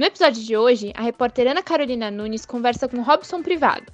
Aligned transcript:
No 0.00 0.06
episódio 0.06 0.42
de 0.42 0.56
hoje, 0.56 0.94
a 0.96 1.02
repórter 1.02 1.46
Ana 1.46 1.62
Carolina 1.62 2.10
Nunes 2.10 2.46
conversa 2.46 2.88
com 2.88 3.02
Robson 3.02 3.42
Privado, 3.42 3.92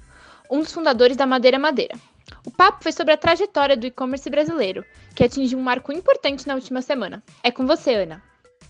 um 0.49 0.59
dos 0.59 0.71
fundadores 0.71 1.17
da 1.17 1.25
Madeira 1.25 1.59
Madeira. 1.59 1.99
O 2.45 2.49
papo 2.49 2.81
foi 2.81 2.93
sobre 2.93 3.13
a 3.13 3.17
trajetória 3.17 3.75
do 3.75 3.85
e-commerce 3.85 4.29
brasileiro, 4.29 4.85
que 5.13 5.25
atingiu 5.25 5.59
um 5.59 5.61
marco 5.61 5.91
importante 5.91 6.47
na 6.47 6.55
última 6.55 6.81
semana. 6.81 7.21
É 7.43 7.51
com 7.51 7.67
você, 7.67 7.93
Ana. 7.93 8.23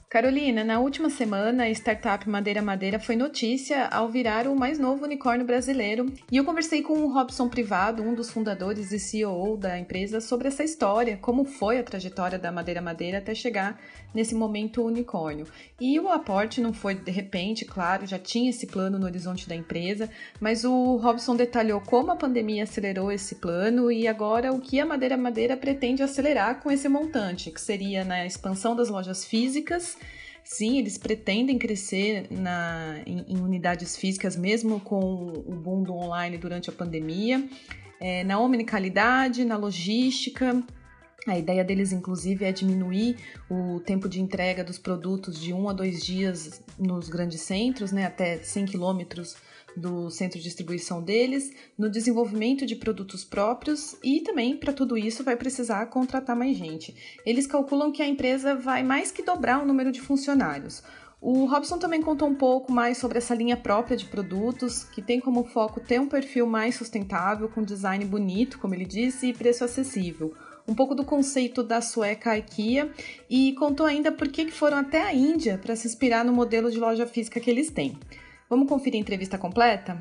Carolina, 0.10 0.64
na 0.64 0.80
última 0.80 1.10
semana, 1.10 1.66
a 1.66 1.70
startup 1.70 2.30
Madeira 2.30 2.62
Madeira 2.62 2.98
foi 2.98 3.18
notícia 3.18 3.88
ao 3.88 4.08
virar 4.08 4.48
o 4.48 4.56
mais 4.56 4.80
novo 4.80 5.04
unicórnio 5.04 5.46
brasileiro. 5.46 6.06
E 6.32 6.38
eu 6.38 6.46
conversei 6.46 6.82
com 6.82 6.94
o 7.02 7.14
Robson 7.14 7.50
Privado, 7.50 8.02
um 8.02 8.16
dos 8.16 8.30
fundadores 8.30 8.94
e 8.94 9.00
CEO 9.00 9.58
da 9.58 9.78
empresa, 9.78 10.22
sobre 10.22 10.48
essa 10.48 10.64
história, 10.64 11.18
como 11.18 11.44
foi 11.44 11.78
a 11.78 11.84
trajetória 11.84 12.40
da 12.40 12.54
Madeira 12.54 12.82
Madeira 12.82 13.18
até 13.18 13.36
chegar 13.36 13.82
nesse 14.14 14.34
momento 14.34 14.82
unicórnio. 14.82 15.46
E 15.78 16.00
o 16.00 16.08
aporte 16.08 16.62
não 16.62 16.72
foi 16.72 16.96
de 16.96 17.12
repente, 17.12 17.66
claro, 17.66 18.08
já 18.08 18.18
tinha 18.18 18.50
esse 18.50 18.66
plano 18.66 18.98
no 18.98 19.06
horizonte 19.06 19.50
da 19.50 19.56
empresa, 19.56 20.10
mas 20.40 20.64
o 20.64 20.96
Robson 20.96 21.36
detalhou 21.36 21.82
como 21.82 22.12
a 22.12 22.16
pandemia 22.16 22.64
acelerou 22.64 23.12
esse 23.12 23.36
plano 23.36 23.92
e 23.92 24.08
agora 24.08 24.54
o 24.54 24.62
que 24.62 24.80
a 24.80 24.86
Madeira 24.86 25.18
Madeira 25.18 25.58
pretende 25.58 26.02
acelerar 26.02 26.62
com 26.62 26.72
esse 26.72 26.88
montante, 26.88 27.52
que 27.52 27.60
seria 27.60 28.06
na 28.06 28.26
expansão 28.26 28.74
das 28.74 28.88
lojas 28.88 29.26
físicas 29.26 29.97
Sim, 30.50 30.78
eles 30.78 30.98
pretendem 30.98 31.58
crescer 31.58 32.26
na, 32.32 33.02
em, 33.06 33.26
em, 33.28 33.38
unidades 33.38 33.98
físicas, 33.98 34.38
mesmo 34.38 34.80
com 34.80 35.44
o 35.46 35.54
boom 35.54 35.84
do 35.84 35.94
online 35.94 36.38
durante 36.38 36.70
a 36.70 36.74
pandemia, 36.74 37.46
é, 38.00 38.24
na 38.24 38.40
omnicalidade, 38.40 39.44
na 39.44 39.58
logística. 39.58 40.64
A 41.28 41.38
ideia 41.38 41.66
deles, 41.66 41.92
inclusive, 41.92 42.46
é 42.46 42.54
diminuir 42.54 43.18
o 43.50 43.82
tempo 43.82 44.08
de 44.08 44.22
entrega 44.22 44.64
dos 44.64 44.80
produtos 44.80 45.38
de 45.38 45.52
um 45.52 45.68
a 45.68 45.74
dois 45.74 46.02
dias 46.02 46.64
nos 46.80 47.10
grandes 47.10 47.42
centros, 47.42 47.92
né, 47.92 48.06
até 48.06 48.38
100 48.38 48.68
quilômetros 48.68 49.36
do 49.78 50.10
centro 50.10 50.38
de 50.38 50.44
distribuição 50.44 51.02
deles, 51.02 51.52
no 51.78 51.90
desenvolvimento 51.90 52.66
de 52.66 52.76
produtos 52.76 53.24
próprios 53.24 53.96
e 54.04 54.22
também 54.22 54.58
para 54.58 54.74
tudo 54.74 54.98
isso 54.98 55.24
vai 55.24 55.36
precisar 55.36 55.86
contratar 55.86 56.36
mais 56.36 56.58
gente. 56.58 56.96
Eles 57.26 57.46
calculam 57.46 57.92
que 57.92 58.02
a 58.02 58.08
empresa 58.08 58.56
vai 58.56 58.84
mais 58.84 59.12
que 59.12 59.24
dobrar 59.24 59.62
o 59.62 59.66
número 59.66 59.92
de 59.92 60.02
funcionários. 60.02 60.84
O 61.20 61.46
Robson 61.46 61.80
também 61.80 62.02
contou 62.02 62.28
um 62.28 62.36
pouco 62.36 62.72
mais 62.72 62.98
sobre 62.98 63.18
essa 63.18 63.34
linha 63.34 63.58
própria 63.58 63.98
de 63.98 64.06
produtos, 64.06 64.84
que 64.84 65.02
tem 65.02 65.20
como 65.20 65.44
foco 65.44 65.80
ter 65.80 66.00
um 66.00 66.08
perfil 66.08 66.46
mais 66.46 66.76
sustentável, 66.76 67.50
com 67.50 67.64
design 67.64 68.06
bonito, 68.06 68.60
como 68.60 68.76
ele 68.76 68.86
disse, 68.86 69.28
e 69.28 69.34
preço 69.34 69.64
acessível. 69.64 70.34
Um 70.68 70.76
pouco 70.76 70.94
do 70.94 71.04
conceito 71.04 71.64
da 71.64 71.82
sueca 71.82 72.38
IKEA 72.38 72.92
e 73.30 73.54
contou 73.54 73.86
ainda 73.86 74.12
por 74.12 74.28
que 74.28 74.52
foram 74.52 74.78
até 74.78 75.02
a 75.02 75.14
Índia 75.14 75.58
para 75.58 75.76
se 75.76 75.88
inspirar 75.88 76.24
no 76.24 76.34
modelo 76.34 76.70
de 76.70 76.78
loja 76.78 77.08
física 77.08 77.40
que 77.40 77.50
eles 77.50 77.72
têm. 77.72 77.98
Vamos 78.50 78.70
conferir 78.70 78.98
a 78.98 79.02
entrevista 79.02 79.38
completa? 79.38 80.00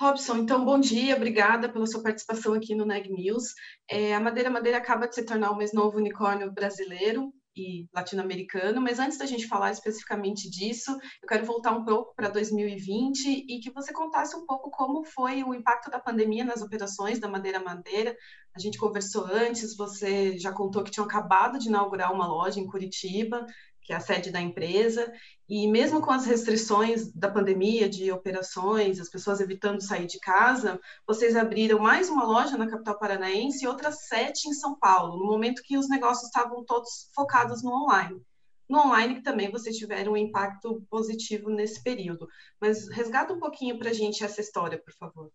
Robson, 0.00 0.36
então 0.36 0.64
bom 0.64 0.78
dia, 0.78 1.16
obrigada 1.16 1.68
pela 1.68 1.84
sua 1.84 2.00
participação 2.00 2.54
aqui 2.54 2.72
no 2.72 2.86
Neg 2.86 3.10
News. 3.10 3.54
É, 3.90 4.14
a 4.14 4.20
Madeira 4.20 4.48
Madeira 4.48 4.78
acaba 4.78 5.08
de 5.08 5.16
se 5.16 5.24
tornar 5.24 5.50
o 5.50 5.56
mais 5.56 5.72
novo 5.72 5.98
unicórnio 5.98 6.52
brasileiro 6.52 7.32
e 7.56 7.88
latino-americano, 7.92 8.80
mas 8.80 9.00
antes 9.00 9.18
da 9.18 9.26
gente 9.26 9.48
falar 9.48 9.72
especificamente 9.72 10.48
disso, 10.48 10.92
eu 11.20 11.28
quero 11.28 11.44
voltar 11.44 11.72
um 11.72 11.84
pouco 11.84 12.14
para 12.14 12.28
2020 12.28 13.46
e 13.48 13.58
que 13.58 13.72
você 13.72 13.92
contasse 13.92 14.36
um 14.36 14.46
pouco 14.46 14.70
como 14.70 15.04
foi 15.04 15.42
o 15.42 15.52
impacto 15.52 15.90
da 15.90 15.98
pandemia 15.98 16.44
nas 16.44 16.62
operações 16.62 17.18
da 17.18 17.28
Madeira 17.28 17.58
Madeira. 17.58 18.16
A 18.54 18.60
gente 18.60 18.78
conversou 18.78 19.24
antes, 19.24 19.76
você 19.76 20.38
já 20.38 20.52
contou 20.52 20.84
que 20.84 20.92
tinham 20.92 21.06
acabado 21.06 21.58
de 21.58 21.68
inaugurar 21.68 22.12
uma 22.12 22.28
loja 22.28 22.60
em 22.60 22.66
Curitiba, 22.66 23.44
que 23.88 23.94
é 23.94 23.96
a 23.96 24.00
sede 24.00 24.30
da 24.30 24.38
empresa, 24.38 25.10
e 25.48 25.66
mesmo 25.66 26.02
com 26.02 26.10
as 26.10 26.26
restrições 26.26 27.10
da 27.10 27.30
pandemia, 27.30 27.88
de 27.88 28.12
operações, 28.12 29.00
as 29.00 29.08
pessoas 29.08 29.40
evitando 29.40 29.80
sair 29.80 30.06
de 30.06 30.20
casa, 30.20 30.78
vocês 31.06 31.34
abriram 31.34 31.78
mais 31.78 32.10
uma 32.10 32.22
loja 32.22 32.58
na 32.58 32.68
capital 32.68 32.98
paranaense 32.98 33.64
e 33.64 33.66
outras 33.66 34.06
sete 34.06 34.46
em 34.46 34.52
São 34.52 34.78
Paulo, 34.78 35.18
no 35.18 35.24
momento 35.24 35.62
que 35.64 35.78
os 35.78 35.88
negócios 35.88 36.26
estavam 36.26 36.62
todos 36.66 37.08
focados 37.14 37.62
no 37.62 37.72
online. 37.72 38.20
No 38.68 38.80
online 38.80 39.22
também 39.22 39.50
vocês 39.50 39.74
tiveram 39.78 40.12
um 40.12 40.18
impacto 40.18 40.84
positivo 40.90 41.48
nesse 41.48 41.82
período. 41.82 42.28
Mas 42.60 42.90
resgata 42.90 43.32
um 43.32 43.40
pouquinho 43.40 43.78
para 43.78 43.88
a 43.88 43.94
gente 43.94 44.22
essa 44.22 44.42
história, 44.42 44.78
por 44.78 44.92
favor. 44.98 45.32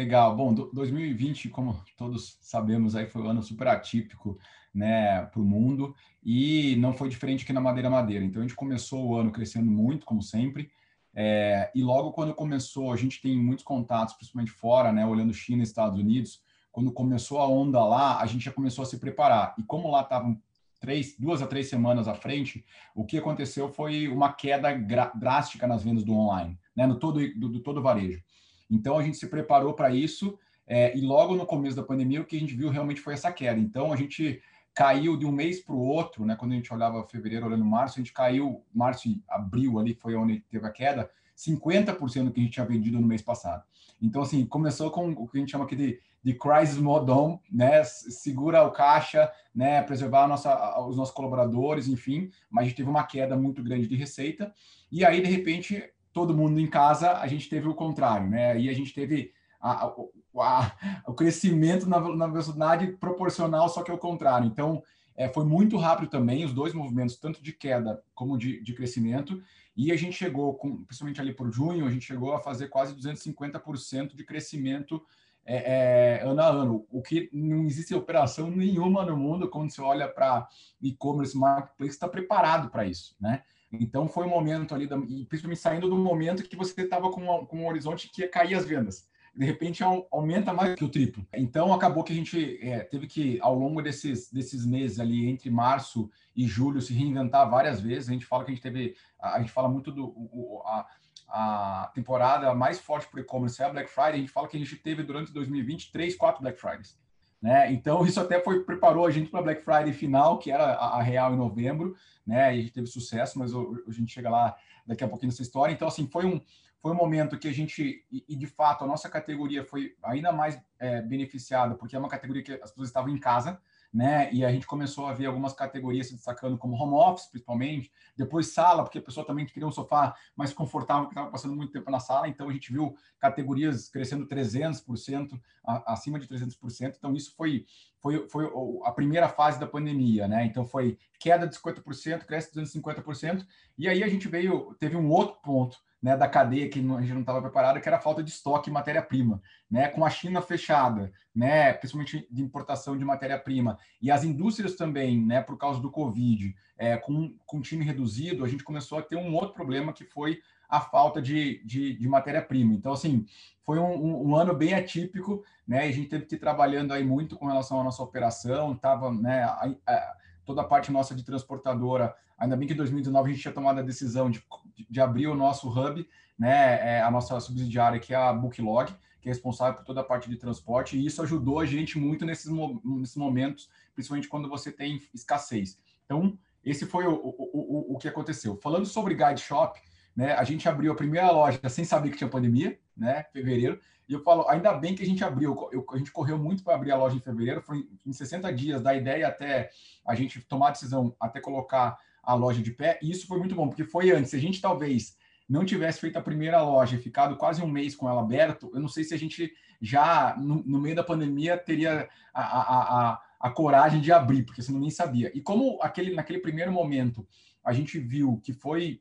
Legal. 0.00 0.34
Bom, 0.34 0.54
2020, 0.54 1.50
como 1.50 1.78
todos 1.94 2.38
sabemos, 2.40 2.96
aí 2.96 3.04
foi 3.04 3.20
um 3.20 3.28
ano 3.28 3.42
super 3.42 3.68
atípico 3.68 4.38
né, 4.74 5.20
para 5.26 5.38
o 5.38 5.44
mundo 5.44 5.94
e 6.24 6.74
não 6.76 6.94
foi 6.94 7.10
diferente 7.10 7.44
aqui 7.44 7.52
na 7.52 7.60
Madeira 7.60 7.90
Madeira. 7.90 8.24
Então 8.24 8.40
a 8.40 8.46
gente 8.46 8.56
começou 8.56 9.06
o 9.06 9.14
ano 9.14 9.30
crescendo 9.30 9.70
muito, 9.70 10.06
como 10.06 10.22
sempre, 10.22 10.70
é, 11.14 11.70
e 11.74 11.82
logo 11.82 12.12
quando 12.12 12.32
começou, 12.34 12.90
a 12.90 12.96
gente 12.96 13.20
tem 13.20 13.36
muitos 13.36 13.62
contatos, 13.62 14.14
principalmente 14.14 14.50
fora, 14.50 14.90
né, 14.90 15.04
olhando 15.04 15.34
China 15.34 15.60
e 15.60 15.64
Estados 15.64 15.98
Unidos. 15.98 16.40
Quando 16.72 16.90
começou 16.90 17.38
a 17.38 17.46
onda 17.46 17.84
lá, 17.84 18.22
a 18.22 18.26
gente 18.26 18.46
já 18.46 18.52
começou 18.52 18.84
a 18.84 18.86
se 18.86 18.98
preparar. 18.98 19.54
E 19.58 19.62
como 19.64 19.90
lá 19.90 20.00
estavam 20.00 20.40
três, 20.80 21.14
duas 21.18 21.42
a 21.42 21.46
três 21.46 21.68
semanas 21.68 22.08
à 22.08 22.14
frente, 22.14 22.64
o 22.94 23.04
que 23.04 23.18
aconteceu 23.18 23.68
foi 23.68 24.08
uma 24.08 24.32
queda 24.32 24.72
drástica 25.14 25.66
nas 25.66 25.84
vendas 25.84 26.04
do 26.04 26.14
online, 26.14 26.58
né, 26.74 26.86
no 26.86 26.98
todo 26.98 27.20
do, 27.38 27.50
do 27.50 27.60
todo 27.60 27.82
varejo. 27.82 28.22
Então 28.70 28.98
a 28.98 29.02
gente 29.02 29.16
se 29.16 29.26
preparou 29.26 29.74
para 29.74 29.90
isso. 29.90 30.38
É, 30.72 30.96
e 30.96 31.00
logo 31.00 31.34
no 31.34 31.44
começo 31.44 31.74
da 31.74 31.82
pandemia, 31.82 32.20
o 32.20 32.24
que 32.24 32.36
a 32.36 32.38
gente 32.38 32.54
viu 32.54 32.70
realmente 32.70 33.00
foi 33.00 33.14
essa 33.14 33.32
queda. 33.32 33.58
Então, 33.58 33.92
a 33.92 33.96
gente 33.96 34.40
caiu 34.72 35.16
de 35.16 35.26
um 35.26 35.32
mês 35.32 35.60
para 35.60 35.74
o 35.74 35.80
outro, 35.80 36.24
né? 36.24 36.36
Quando 36.36 36.52
a 36.52 36.54
gente 36.54 36.72
olhava 36.72 37.04
fevereiro, 37.08 37.46
olhando 37.46 37.64
março, 37.64 37.98
a 37.98 38.00
gente 38.00 38.12
caiu, 38.12 38.62
março 38.72 39.08
e 39.08 39.20
abril 39.28 39.80
ali 39.80 39.94
foi 39.94 40.14
onde 40.14 40.40
teve 40.48 40.64
a 40.64 40.70
queda, 40.70 41.10
50% 41.36 42.24
do 42.24 42.30
que 42.30 42.40
a 42.40 42.42
gente 42.44 42.52
tinha 42.52 42.66
vendido 42.66 43.00
no 43.00 43.06
mês 43.06 43.20
passado. 43.20 43.64
Então, 44.00 44.22
assim, 44.22 44.46
começou 44.46 44.92
com 44.92 45.10
o 45.10 45.26
que 45.26 45.38
a 45.38 45.40
gente 45.40 45.50
chama 45.50 45.64
aqui 45.64 45.74
de, 45.74 45.98
de 46.22 46.34
crisis 46.34 46.78
mode 46.78 47.10
on, 47.10 47.40
né? 47.50 47.82
Segura 47.82 48.62
o 48.62 48.70
caixa, 48.70 49.30
né? 49.52 49.82
Preservar 49.82 50.28
nossa, 50.28 50.80
os 50.86 50.96
nossos 50.96 51.12
colaboradores, 51.12 51.88
enfim. 51.88 52.30
Mas 52.48 52.62
a 52.62 52.68
gente 52.68 52.76
teve 52.76 52.88
uma 52.88 53.02
queda 53.02 53.36
muito 53.36 53.62
grande 53.62 53.88
de 53.88 53.96
receita. 53.96 54.54
E 54.92 55.04
aí, 55.04 55.20
de 55.20 55.28
repente, 55.28 55.82
todo 56.12 56.36
mundo 56.36 56.58
em 56.58 56.66
casa, 56.66 57.18
a 57.18 57.26
gente 57.26 57.48
teve 57.48 57.68
o 57.68 57.74
contrário, 57.74 58.28
né? 58.28 58.52
Aí 58.52 58.68
a 58.68 58.74
gente 58.74 58.92
teve 58.92 59.32
a, 59.60 59.86
a, 59.86 59.94
a, 60.38 60.72
o 61.06 61.14
crescimento 61.14 61.88
na, 61.88 62.00
na, 62.00 62.26
velocidade 62.26 62.86
proporcional, 62.92 63.68
só 63.68 63.82
que 63.82 63.90
ao 63.90 63.98
contrário. 63.98 64.46
Então, 64.46 64.82
é, 65.16 65.28
foi 65.28 65.44
muito 65.44 65.76
rápido 65.76 66.08
também, 66.08 66.44
os 66.44 66.52
dois 66.52 66.72
movimentos, 66.72 67.16
tanto 67.16 67.42
de 67.42 67.52
queda 67.52 68.02
como 68.14 68.38
de, 68.38 68.62
de 68.62 68.74
crescimento, 68.74 69.42
e 69.76 69.92
a 69.92 69.96
gente 69.96 70.16
chegou, 70.16 70.54
com, 70.54 70.84
principalmente 70.84 71.20
ali 71.20 71.32
por 71.32 71.50
junho, 71.52 71.86
a 71.86 71.90
gente 71.90 72.06
chegou 72.06 72.32
a 72.32 72.40
fazer 72.40 72.68
quase 72.68 72.94
250% 72.94 74.14
de 74.14 74.24
crescimento 74.24 75.02
é, 75.44 76.20
é, 76.20 76.22
ano 76.22 76.40
a 76.40 76.46
ano, 76.48 76.86
o 76.90 77.02
que 77.02 77.30
não 77.32 77.64
existe 77.64 77.94
operação 77.94 78.50
nenhuma 78.50 79.04
no 79.04 79.16
mundo 79.16 79.48
quando 79.48 79.70
você 79.70 79.80
olha 79.80 80.06
para 80.06 80.46
e-commerce, 80.80 81.36
marketplace, 81.36 81.92
está 81.92 82.08
preparado 82.08 82.70
para 82.70 82.84
isso, 82.84 83.16
né? 83.20 83.42
Então 83.72 84.08
foi 84.08 84.26
um 84.26 84.30
momento 84.30 84.74
ali, 84.74 84.86
da, 84.86 84.96
e 84.96 85.24
principalmente 85.24 85.60
saindo 85.60 85.88
do 85.88 85.96
momento 85.96 86.42
que 86.42 86.56
você 86.56 86.82
estava 86.82 87.10
com, 87.10 87.46
com 87.46 87.58
um 87.58 87.68
horizonte 87.68 88.08
que 88.08 88.22
ia 88.22 88.28
cair 88.28 88.54
as 88.54 88.64
vendas 88.64 89.08
de 89.34 89.44
repente 89.44 89.82
aumenta 90.10 90.52
mais 90.52 90.74
que 90.74 90.84
o 90.84 90.88
triplo. 90.88 91.26
Então 91.34 91.72
acabou 91.72 92.02
que 92.02 92.12
a 92.12 92.16
gente 92.16 92.58
é, 92.62 92.80
teve 92.80 93.06
que, 93.06 93.38
ao 93.40 93.54
longo 93.54 93.80
desses, 93.80 94.30
desses 94.30 94.66
meses 94.66 94.98
ali, 94.98 95.28
entre 95.28 95.50
março 95.50 96.10
e 96.34 96.46
julho, 96.46 96.80
se 96.80 96.92
reinventar 96.92 97.48
várias 97.48 97.80
vezes. 97.80 98.08
A 98.08 98.12
gente 98.12 98.26
fala 98.26 98.44
que 98.44 98.50
a 98.50 98.54
gente 98.54 98.62
teve, 98.62 98.96
a, 99.20 99.38
gente 99.40 99.52
fala 99.52 99.68
muito 99.68 99.92
do 99.92 100.06
o, 100.06 100.62
a, 100.66 100.86
a 101.28 101.92
temporada 101.94 102.52
mais 102.54 102.80
forte 102.80 103.08
para 103.08 103.18
o 103.18 103.20
e-commerce 103.20 103.62
é 103.62 103.66
a 103.66 103.70
Black 103.70 103.90
Friday. 103.90 104.14
A 104.14 104.18
gente 104.18 104.32
fala 104.32 104.48
que 104.48 104.56
a 104.56 104.60
gente 104.60 104.76
teve 104.76 105.02
durante 105.02 105.32
2020 105.32 105.92
três, 105.92 106.16
quatro 106.16 106.42
Black 106.42 106.60
Fridays. 106.60 106.98
Né? 107.40 107.72
Então 107.72 108.04
isso 108.04 108.20
até 108.20 108.38
foi 108.40 108.64
preparou 108.64 109.06
a 109.06 109.10
gente 109.10 109.30
para 109.30 109.42
Black 109.42 109.62
Friday 109.62 109.92
final, 109.92 110.38
que 110.38 110.50
era 110.50 110.74
a, 110.74 110.98
a, 110.98 111.02
real 111.02 111.32
em 111.32 111.38
novembro, 111.38 111.96
né? 112.26 112.54
E 112.54 112.58
a 112.58 112.62
gente 112.62 112.72
teve 112.72 112.86
sucesso, 112.86 113.38
mas 113.38 113.54
o, 113.54 113.82
a 113.88 113.92
gente 113.92 114.12
chega 114.12 114.28
lá 114.28 114.54
daqui 114.86 115.02
a 115.02 115.08
pouquinho 115.08 115.30
nessa 115.30 115.40
história. 115.40 115.72
Então 115.72 115.88
assim 115.88 116.06
foi 116.06 116.26
um 116.26 116.40
foi 116.82 116.92
um 116.92 116.96
momento 116.96 117.38
que 117.38 117.46
a 117.46 117.52
gente, 117.52 118.06
e, 118.10 118.34
de 118.34 118.46
fato, 118.46 118.84
a 118.84 118.86
nossa 118.86 119.08
categoria 119.08 119.62
foi 119.62 119.94
ainda 120.02 120.32
mais 120.32 120.58
é, 120.78 121.02
beneficiada, 121.02 121.74
porque 121.74 121.94
é 121.94 121.98
uma 121.98 122.08
categoria 122.08 122.42
que 122.42 122.52
as 122.52 122.70
pessoas 122.70 122.88
estavam 122.88 123.10
em 123.10 123.18
casa, 123.18 123.60
né? 123.92 124.32
E 124.32 124.44
a 124.44 124.52
gente 124.52 124.66
começou 124.66 125.06
a 125.06 125.12
ver 125.12 125.26
algumas 125.26 125.52
categorias 125.52 126.08
se 126.08 126.14
destacando, 126.14 126.56
como 126.56 126.76
home 126.76 126.94
office, 126.94 127.26
principalmente, 127.26 127.90
depois 128.16 128.52
sala, 128.52 128.82
porque 128.84 128.98
a 128.98 129.02
pessoa 129.02 129.26
também 129.26 129.44
queria 129.44 129.66
um 129.66 129.72
sofá 129.72 130.14
mais 130.36 130.52
confortável, 130.52 131.04
porque 131.04 131.18
estava 131.18 131.30
passando 131.30 131.56
muito 131.56 131.72
tempo 131.72 131.90
na 131.90 131.98
sala, 131.98 132.28
então 132.28 132.48
a 132.48 132.52
gente 132.52 132.72
viu 132.72 132.94
categorias 133.18 133.88
crescendo 133.88 134.26
300%, 134.26 135.40
acima 135.64 136.18
de 136.18 136.28
300%, 136.28 136.94
então 136.96 137.14
isso 137.14 137.34
foi, 137.36 137.66
foi, 138.00 138.28
foi 138.28 138.50
a 138.84 138.92
primeira 138.92 139.28
fase 139.28 139.60
da 139.60 139.66
pandemia, 139.66 140.26
né? 140.26 140.44
Então 140.44 140.64
foi 140.64 140.98
queda 141.18 141.46
de 141.46 141.56
50%, 141.56 142.24
cresce 142.24 142.54
250%, 142.54 143.46
e 143.78 143.88
aí 143.88 144.02
a 144.02 144.08
gente 144.08 144.26
veio, 144.26 144.74
teve 144.80 144.96
um 144.96 145.10
outro 145.10 145.36
ponto, 145.42 145.78
né, 146.02 146.16
da 146.16 146.26
cadeia 146.26 146.68
que 146.68 146.78
a 146.78 147.00
gente 147.00 147.12
não 147.12 147.20
estava 147.20 147.42
preparado, 147.42 147.78
que 147.78 147.86
era 147.86 147.98
a 147.98 148.00
falta 148.00 148.22
de 148.22 148.30
estoque 148.30 148.70
e 148.70 148.72
matéria-prima, 148.72 149.42
né, 149.70 149.88
com 149.88 150.02
a 150.02 150.08
China 150.08 150.40
fechada, 150.40 151.12
né, 151.34 151.74
principalmente 151.74 152.26
de 152.30 152.42
importação 152.42 152.96
de 152.96 153.04
matéria-prima, 153.04 153.78
e 154.00 154.10
as 154.10 154.24
indústrias 154.24 154.76
também, 154.76 155.22
né, 155.22 155.42
por 155.42 155.58
causa 155.58 155.78
do 155.78 155.90
Covid, 155.90 156.56
é, 156.78 156.96
com, 156.96 157.36
com 157.44 157.60
time 157.60 157.84
reduzido, 157.84 158.44
a 158.44 158.48
gente 158.48 158.64
começou 158.64 158.98
a 158.98 159.02
ter 159.02 159.16
um 159.16 159.34
outro 159.34 159.52
problema 159.52 159.92
que 159.92 160.04
foi 160.04 160.40
a 160.70 160.80
falta 160.80 161.20
de, 161.20 161.62
de, 161.64 161.94
de 161.94 162.08
matéria-prima. 162.08 162.72
Então, 162.74 162.92
assim, 162.92 163.26
foi 163.64 163.78
um, 163.78 164.28
um, 164.28 164.36
ano 164.36 164.54
bem 164.54 164.74
atípico, 164.74 165.44
né, 165.66 165.86
a 165.86 165.92
gente 165.92 166.08
teve 166.08 166.26
que 166.26 166.36
ir 166.36 166.38
trabalhando 166.38 166.92
aí 166.92 167.04
muito 167.04 167.36
com 167.36 167.46
relação 167.46 167.80
à 167.80 167.84
nossa 167.84 168.02
operação, 168.02 168.72
estava, 168.72 169.12
né, 169.12 169.42
a, 169.42 169.74
a, 169.86 170.16
toda 170.44 170.62
a 170.62 170.64
parte 170.64 170.90
nossa 170.90 171.14
de 171.14 171.24
transportadora 171.24 172.14
Ainda 172.40 172.56
bem 172.56 172.66
que 172.66 172.72
em 172.72 172.76
2019 172.76 173.28
a 173.28 173.32
gente 173.32 173.42
tinha 173.42 173.52
tomado 173.52 173.80
a 173.80 173.82
decisão 173.82 174.30
de, 174.30 174.42
de 174.88 174.98
abrir 174.98 175.26
o 175.26 175.34
nosso 175.34 175.68
hub, 175.68 176.08
né, 176.38 176.96
é 176.96 177.02
a 177.02 177.10
nossa 177.10 177.38
subsidiária, 177.38 178.00
que 178.00 178.14
é 178.14 178.16
a 178.16 178.32
Booklog, 178.32 178.94
que 179.20 179.28
é 179.28 179.30
responsável 179.30 179.74
por 179.74 179.84
toda 179.84 180.00
a 180.00 180.04
parte 180.04 180.30
de 180.30 180.36
transporte, 180.36 180.96
e 180.96 181.04
isso 181.04 181.20
ajudou 181.22 181.60
a 181.60 181.66
gente 181.66 181.98
muito 181.98 182.24
nesses, 182.24 182.50
nesses 182.82 183.16
momentos, 183.16 183.68
principalmente 183.94 184.26
quando 184.26 184.48
você 184.48 184.72
tem 184.72 185.02
escassez. 185.12 185.78
Então, 186.06 186.38
esse 186.64 186.86
foi 186.86 187.06
o, 187.06 187.12
o, 187.12 187.92
o, 187.92 187.94
o 187.94 187.98
que 187.98 188.08
aconteceu. 188.08 188.56
Falando 188.56 188.86
sobre 188.86 189.14
Guide 189.14 189.42
Shop, 189.42 189.78
né, 190.16 190.32
a 190.32 190.44
gente 190.44 190.68
abriu 190.68 190.92
a 190.92 190.96
primeira 190.96 191.30
loja 191.30 191.60
sem 191.68 191.84
saber 191.84 192.10
que 192.10 192.18
tinha 192.18 192.28
pandemia, 192.28 192.78
né, 192.96 193.24
fevereiro, 193.32 193.80
e 194.08 194.12
eu 194.12 194.22
falo, 194.24 194.48
ainda 194.48 194.72
bem 194.72 194.94
que 194.94 195.04
a 195.04 195.06
gente 195.06 195.22
abriu, 195.22 195.68
eu, 195.70 195.86
a 195.92 195.96
gente 195.96 196.10
correu 196.10 196.36
muito 196.36 196.64
para 196.64 196.74
abrir 196.74 196.90
a 196.90 196.96
loja 196.96 197.16
em 197.16 197.20
fevereiro, 197.20 197.62
foi 197.62 197.88
em 198.04 198.12
60 198.12 198.52
dias 198.52 198.82
da 198.82 198.94
ideia 198.94 199.28
até 199.28 199.70
a 200.04 200.14
gente 200.16 200.40
tomar 200.42 200.68
a 200.68 200.72
decisão, 200.72 201.14
até 201.20 201.40
colocar 201.40 201.96
a 202.22 202.34
loja 202.34 202.60
de 202.60 202.72
pé, 202.72 202.98
e 203.00 203.10
isso 203.10 203.26
foi 203.26 203.38
muito 203.38 203.54
bom, 203.54 203.68
porque 203.68 203.84
foi 203.84 204.10
antes. 204.10 204.30
Se 204.30 204.36
a 204.36 204.40
gente 204.40 204.60
talvez 204.60 205.16
não 205.48 205.64
tivesse 205.64 206.00
feito 206.00 206.16
a 206.16 206.22
primeira 206.22 206.62
loja 206.62 206.96
e 206.96 207.00
ficado 207.00 207.36
quase 207.36 207.62
um 207.62 207.68
mês 207.68 207.94
com 207.94 208.08
ela 208.08 208.20
aberto, 208.20 208.70
eu 208.74 208.80
não 208.80 208.88
sei 208.88 209.04
se 209.04 209.14
a 209.14 209.18
gente 209.18 209.52
já, 209.80 210.36
no, 210.36 210.62
no 210.64 210.80
meio 210.80 210.94
da 210.94 211.02
pandemia, 211.02 211.56
teria 211.56 212.08
a, 212.34 212.42
a, 212.42 213.10
a, 213.12 213.22
a, 213.40 213.50
coragem 213.50 214.00
de 214.00 214.12
abrir, 214.12 214.44
porque 214.44 214.62
você 214.62 214.72
nem 214.72 214.90
sabia. 214.90 215.30
E 215.34 215.40
como 215.40 215.78
aquele, 215.82 216.14
naquele 216.14 216.40
primeiro 216.40 216.70
momento 216.70 217.26
a 217.64 217.72
gente 217.72 217.98
viu 217.98 218.40
que 218.42 218.52
foi 218.52 219.00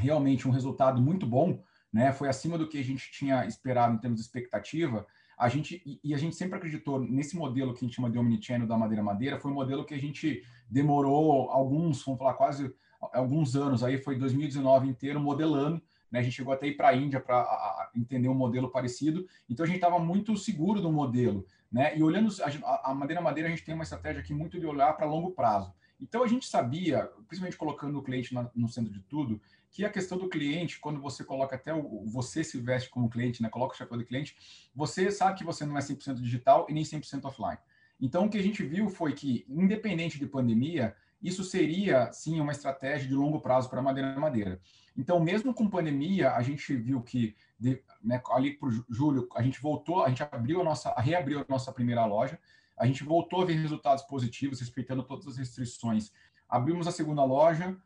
realmente 0.00 0.48
um 0.48 0.50
resultado 0.50 1.00
muito 1.00 1.26
bom, 1.26 1.62
né, 1.92 2.12
foi 2.12 2.28
acima 2.28 2.56
do 2.56 2.68
que 2.68 2.78
a 2.78 2.84
gente 2.84 3.10
tinha 3.10 3.44
esperado 3.46 3.94
em 3.94 3.98
termos 3.98 4.20
de 4.20 4.26
expectativa, 4.26 5.06
a 5.36 5.48
gente 5.48 6.00
e 6.04 6.14
a 6.14 6.18
gente 6.18 6.36
sempre 6.36 6.58
acreditou 6.58 7.00
nesse 7.00 7.36
modelo 7.36 7.72
que 7.72 7.84
a 7.84 7.86
gente 7.88 7.96
chama 7.96 8.10
de 8.10 8.18
omnichannel 8.18 8.66
da 8.66 8.76
madeira 8.76 9.02
madeira, 9.02 9.40
foi 9.40 9.50
um 9.50 9.54
modelo 9.54 9.84
que 9.84 9.94
a 9.94 9.98
gente 9.98 10.42
demorou 10.68 11.50
alguns, 11.50 12.04
vamos 12.04 12.18
falar 12.18 12.34
quase 12.34 12.72
alguns 13.12 13.56
anos, 13.56 13.82
aí 13.82 13.96
foi 13.96 14.18
2019 14.18 14.88
inteiro 14.88 15.18
modelando, 15.18 15.82
né? 16.10 16.18
A 16.18 16.22
gente 16.22 16.34
chegou 16.34 16.52
até 16.52 16.66
ir 16.66 16.76
para 16.76 16.88
a 16.88 16.94
Índia 16.94 17.20
para 17.20 17.90
entender 17.94 18.28
um 18.28 18.34
modelo 18.34 18.70
parecido, 18.70 19.26
então 19.48 19.64
a 19.64 19.66
gente 19.66 19.76
estava 19.76 19.98
muito 19.98 20.36
seguro 20.36 20.80
do 20.80 20.92
modelo, 20.92 21.46
né? 21.72 21.96
E 21.96 22.02
olhando 22.02 22.30
a, 22.42 22.90
a 22.90 22.94
madeira 22.94 23.22
madeira, 23.22 23.48
a 23.48 23.50
gente 23.50 23.64
tem 23.64 23.74
uma 23.74 23.84
estratégia 23.84 24.20
aqui 24.20 24.34
muito 24.34 24.60
de 24.60 24.66
olhar 24.66 24.92
para 24.94 25.06
longo 25.06 25.30
prazo. 25.30 25.72
Então 26.00 26.22
a 26.22 26.26
gente 26.26 26.46
sabia, 26.46 27.10
principalmente 27.28 27.58
colocando 27.58 27.98
o 27.98 28.02
cliente 28.02 28.34
no 28.54 28.68
centro 28.68 28.92
de 28.92 29.00
tudo, 29.00 29.40
que 29.70 29.84
a 29.84 29.90
questão 29.90 30.18
do 30.18 30.28
cliente, 30.28 30.80
quando 30.80 31.00
você 31.00 31.22
coloca 31.22 31.54
até 31.54 31.72
o, 31.72 32.04
você 32.06 32.42
se 32.42 32.58
veste 32.58 32.88
como 32.90 33.08
cliente, 33.08 33.42
né, 33.42 33.48
coloca 33.48 33.74
o 33.74 33.78
chapéu 33.78 33.98
do 33.98 34.04
cliente, 34.04 34.36
você 34.74 35.10
sabe 35.10 35.38
que 35.38 35.44
você 35.44 35.64
não 35.64 35.76
é 35.76 35.80
100% 35.80 36.14
digital 36.14 36.66
e 36.68 36.72
nem 36.72 36.82
100% 36.82 37.24
offline. 37.24 37.58
Então, 38.00 38.24
o 38.24 38.30
que 38.30 38.38
a 38.38 38.42
gente 38.42 38.64
viu 38.64 38.88
foi 38.88 39.12
que, 39.12 39.44
independente 39.48 40.18
de 40.18 40.26
pandemia, 40.26 40.96
isso 41.22 41.44
seria, 41.44 42.10
sim, 42.12 42.40
uma 42.40 42.52
estratégia 42.52 43.06
de 43.06 43.14
longo 43.14 43.40
prazo 43.40 43.68
para 43.68 43.82
madeira 43.82 44.18
madeira. 44.18 44.58
Então, 44.96 45.20
mesmo 45.20 45.52
com 45.52 45.68
pandemia, 45.68 46.32
a 46.32 46.42
gente 46.42 46.74
viu 46.74 47.02
que, 47.02 47.36
de, 47.58 47.82
né, 48.02 48.20
ali 48.30 48.54
por 48.54 48.72
julho, 48.88 49.28
a 49.34 49.42
gente 49.42 49.60
voltou, 49.60 50.02
a 50.02 50.08
gente 50.08 50.22
abriu 50.22 50.62
a 50.62 50.64
nossa, 50.64 50.92
reabriu 50.98 51.40
a 51.40 51.46
nossa 51.48 51.70
primeira 51.72 52.04
loja, 52.06 52.38
a 52.80 52.86
gente 52.86 53.04
voltou 53.04 53.42
a 53.42 53.44
ver 53.44 53.52
resultados 53.58 54.02
positivos, 54.04 54.58
respeitando 54.58 55.02
todas 55.02 55.26
as 55.28 55.36
restrições. 55.36 56.10
Abrimos 56.48 56.88
a 56.88 56.90
segunda 56.90 57.22
loja, 57.22 57.76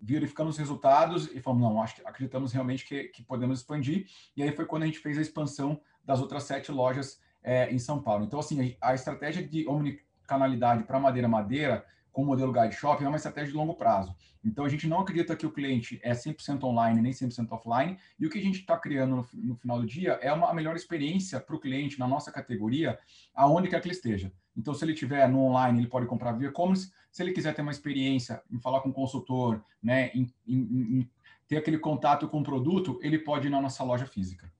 verificamos 0.00 0.56
os 0.56 0.58
resultados 0.58 1.30
e 1.32 1.40
falamos, 1.40 1.62
não, 1.62 1.80
acho, 1.80 2.02
acreditamos 2.04 2.52
realmente 2.52 2.84
que, 2.84 3.04
que 3.04 3.22
podemos 3.22 3.60
expandir. 3.60 4.06
E 4.36 4.42
aí 4.42 4.50
foi 4.50 4.66
quando 4.66 4.82
a 4.82 4.86
gente 4.86 4.98
fez 4.98 5.16
a 5.16 5.22
expansão 5.22 5.80
das 6.04 6.20
outras 6.20 6.42
sete 6.42 6.72
lojas 6.72 7.20
é, 7.40 7.72
em 7.72 7.78
São 7.78 8.02
Paulo. 8.02 8.24
Então, 8.24 8.40
assim, 8.40 8.76
a, 8.80 8.90
a 8.90 8.94
estratégia 8.96 9.46
de 9.46 9.64
omnicanalidade 9.68 10.82
para 10.82 10.98
madeira-madeira 10.98 11.86
com 12.12 12.22
o 12.22 12.26
modelo 12.26 12.52
Guide 12.52 12.74
Shop 12.74 13.02
é 13.02 13.08
uma 13.08 13.16
estratégia 13.16 13.50
de 13.50 13.56
longo 13.56 13.74
prazo. 13.74 14.14
Então, 14.44 14.64
a 14.64 14.68
gente 14.68 14.86
não 14.86 15.00
acredita 15.00 15.36
que 15.36 15.46
o 15.46 15.50
cliente 15.50 16.00
é 16.02 16.12
100% 16.12 16.62
online 16.64 17.00
nem 17.00 17.12
100% 17.12 17.50
offline, 17.50 17.96
e 18.18 18.26
o 18.26 18.30
que 18.30 18.38
a 18.38 18.42
gente 18.42 18.60
está 18.60 18.76
criando 18.76 19.16
no, 19.16 19.26
no, 19.34 19.56
final 19.56 19.80
do 19.80 19.86
dia 19.86 20.12
é 20.20 20.32
uma 20.32 20.52
melhor 20.52 20.76
experiência 20.76 21.40
para 21.40 21.54
o 21.54 21.60
cliente 21.60 21.98
na 21.98 22.06
nossa 22.06 22.30
categoria, 22.30 22.98
aonde 23.34 23.68
quer 23.68 23.80
que 23.80 23.88
ele 23.88 23.94
esteja. 23.94 24.32
Então, 24.56 24.74
se 24.74 24.84
ele 24.84 24.94
tiver 24.94 25.28
no 25.28 25.40
online, 25.40 25.78
ele 25.78 25.88
pode 25.88 26.06
comprar 26.06 26.32
via 26.32 26.48
e-commerce. 26.48 26.92
Se 27.10 27.22
ele 27.22 27.32
quiser 27.32 27.54
ter 27.54 27.62
uma 27.62 27.70
experiência 27.70 28.42
em 28.50 28.60
falar 28.60 28.80
com 28.80 28.90
o 28.90 28.92
consultor, 28.92 29.62
né, 29.82 30.10
em, 30.14 30.30
em, 30.46 30.58
em 30.98 31.10
ter 31.48 31.56
aquele 31.56 31.78
contato 31.78 32.28
com 32.28 32.40
o 32.40 32.44
produto, 32.44 32.98
ele 33.02 33.18
pode 33.18 33.46
ir 33.46 33.50
na 33.50 33.60
nossa 33.60 33.82
loja 33.84 34.06
física. 34.06 34.52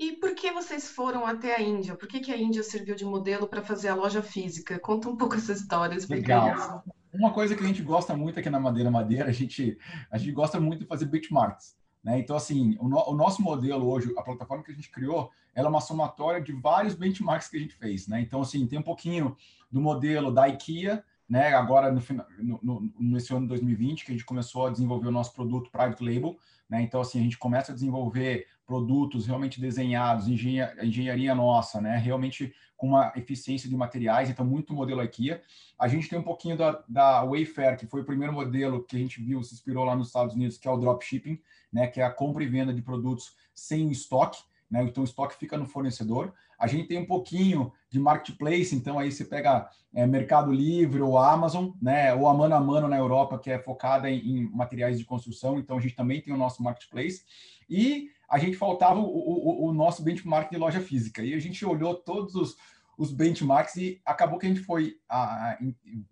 E 0.00 0.12
por 0.12 0.34
que 0.34 0.50
vocês 0.50 0.88
foram 0.88 1.26
até 1.26 1.54
a 1.54 1.60
Índia? 1.60 1.94
Por 1.94 2.08
que, 2.08 2.20
que 2.20 2.32
a 2.32 2.36
Índia 2.36 2.62
serviu 2.62 2.94
de 2.94 3.04
modelo 3.04 3.46
para 3.46 3.60
fazer 3.60 3.88
a 3.88 3.94
loja 3.94 4.22
física? 4.22 4.78
Conta 4.78 5.10
um 5.10 5.16
pouco 5.16 5.34
essa 5.34 5.52
história. 5.52 5.94
Legal. 6.08 6.82
Uma 7.12 7.34
coisa 7.34 7.54
que 7.54 7.62
a 7.62 7.66
gente 7.66 7.82
gosta 7.82 8.16
muito 8.16 8.40
aqui 8.40 8.48
na 8.48 8.58
Madeira 8.58 8.90
Madeira, 8.90 9.28
a 9.28 9.32
gente, 9.32 9.76
a 10.10 10.16
gente 10.16 10.32
gosta 10.32 10.58
muito 10.58 10.80
de 10.80 10.86
fazer 10.86 11.04
benchmarks. 11.04 11.76
Né? 12.02 12.18
Então, 12.18 12.34
assim, 12.34 12.78
o, 12.80 12.88
no, 12.88 13.10
o, 13.10 13.14
nosso 13.14 13.42
modelo 13.42 13.90
hoje, 13.90 14.10
a 14.16 14.22
plataforma 14.22 14.64
que 14.64 14.72
a 14.72 14.74
gente 14.74 14.90
criou, 14.90 15.30
ela 15.54 15.66
é 15.66 15.70
uma 15.70 15.82
somatória 15.82 16.40
de 16.40 16.52
vários 16.52 16.94
benchmarks 16.94 17.48
que 17.48 17.58
a 17.58 17.60
gente 17.60 17.74
fez. 17.74 18.08
Né? 18.08 18.22
Então, 18.22 18.40
assim, 18.40 18.66
tem 18.66 18.78
um 18.78 18.82
pouquinho 18.82 19.36
do 19.70 19.82
modelo 19.82 20.32
da 20.32 20.48
IKEA, 20.48 21.04
né? 21.30 21.54
agora 21.54 21.92
no, 21.92 22.60
no, 22.60 22.92
nesse 22.98 23.32
ano 23.32 23.42
de 23.42 23.48
2020, 23.50 24.04
que 24.04 24.10
a 24.10 24.14
gente 24.14 24.24
começou 24.24 24.66
a 24.66 24.70
desenvolver 24.70 25.06
o 25.06 25.12
nosso 25.12 25.32
produto 25.32 25.70
Private 25.70 26.02
Label. 26.02 26.36
Né? 26.68 26.82
Então, 26.82 27.00
assim, 27.00 27.20
a 27.20 27.22
gente 27.22 27.38
começa 27.38 27.70
a 27.70 27.74
desenvolver 27.74 28.48
produtos 28.66 29.26
realmente 29.26 29.60
desenhados, 29.60 30.26
engenharia, 30.26 30.84
engenharia 30.84 31.34
nossa, 31.34 31.80
né? 31.80 31.96
realmente 31.96 32.52
com 32.76 32.88
uma 32.88 33.12
eficiência 33.14 33.68
de 33.68 33.76
materiais, 33.76 34.30
então 34.30 34.44
muito 34.44 34.72
modelo 34.72 35.04
IKEA. 35.04 35.42
A 35.78 35.86
gente 35.86 36.08
tem 36.08 36.18
um 36.18 36.22
pouquinho 36.22 36.56
da, 36.56 36.82
da 36.88 37.24
Wayfair, 37.24 37.76
que 37.76 37.86
foi 37.86 38.00
o 38.00 38.04
primeiro 38.04 38.32
modelo 38.32 38.82
que 38.82 38.96
a 38.96 38.98
gente 38.98 39.22
viu, 39.22 39.42
se 39.44 39.54
inspirou 39.54 39.84
lá 39.84 39.94
nos 39.94 40.08
Estados 40.08 40.34
Unidos, 40.34 40.56
que 40.56 40.66
é 40.66 40.70
o 40.70 40.78
dropshipping, 40.78 41.38
né, 41.72 41.86
que 41.86 42.00
é 42.00 42.04
a 42.04 42.10
compra 42.10 42.42
e 42.42 42.46
venda 42.48 42.72
de 42.72 42.80
produtos 42.80 43.36
sem 43.54 43.90
estoque, 43.90 44.42
né, 44.70 44.82
então 44.82 45.02
o 45.02 45.04
estoque 45.04 45.36
fica 45.36 45.58
no 45.58 45.66
fornecedor. 45.66 46.32
A 46.58 46.66
gente 46.66 46.88
tem 46.88 46.98
um 46.98 47.06
pouquinho 47.06 47.70
de 47.90 47.98
marketplace, 47.98 48.74
então 48.74 48.98
aí 48.98 49.10
você 49.10 49.24
pega 49.24 49.68
é, 49.92 50.06
Mercado 50.06 50.52
Livre 50.52 51.00
ou 51.02 51.18
Amazon, 51.18 51.70
né, 51.82 52.14
ou 52.14 52.28
a 52.28 52.34
Mano 52.34 52.54
a 52.54 52.60
Mano 52.60 52.86
na 52.86 52.96
Europa, 52.96 53.38
que 53.38 53.50
é 53.50 53.58
focada 53.58 54.08
em, 54.08 54.18
em 54.18 54.50
materiais 54.50 54.98
de 54.98 55.04
construção, 55.04 55.58
então 55.58 55.76
a 55.76 55.80
gente 55.80 55.96
também 55.96 56.20
tem 56.20 56.32
o 56.32 56.36
nosso 56.36 56.62
marketplace. 56.62 57.24
E 57.68 58.10
a 58.28 58.38
gente 58.38 58.56
faltava 58.56 59.00
o, 59.00 59.04
o, 59.04 59.68
o, 59.68 59.72
nosso 59.72 60.02
benchmark 60.04 60.50
de 60.50 60.56
loja 60.56 60.80
física. 60.80 61.22
E 61.22 61.34
a 61.34 61.38
gente 61.40 61.64
olhou 61.64 61.94
todos 61.96 62.36
os, 62.36 62.56
os 62.96 63.12
benchmarks 63.12 63.74
e 63.76 64.00
acabou 64.06 64.38
que 64.38 64.46
a 64.46 64.48
gente 64.48 64.60
foi 64.60 64.96
a, 65.08 65.52
a, 65.52 65.58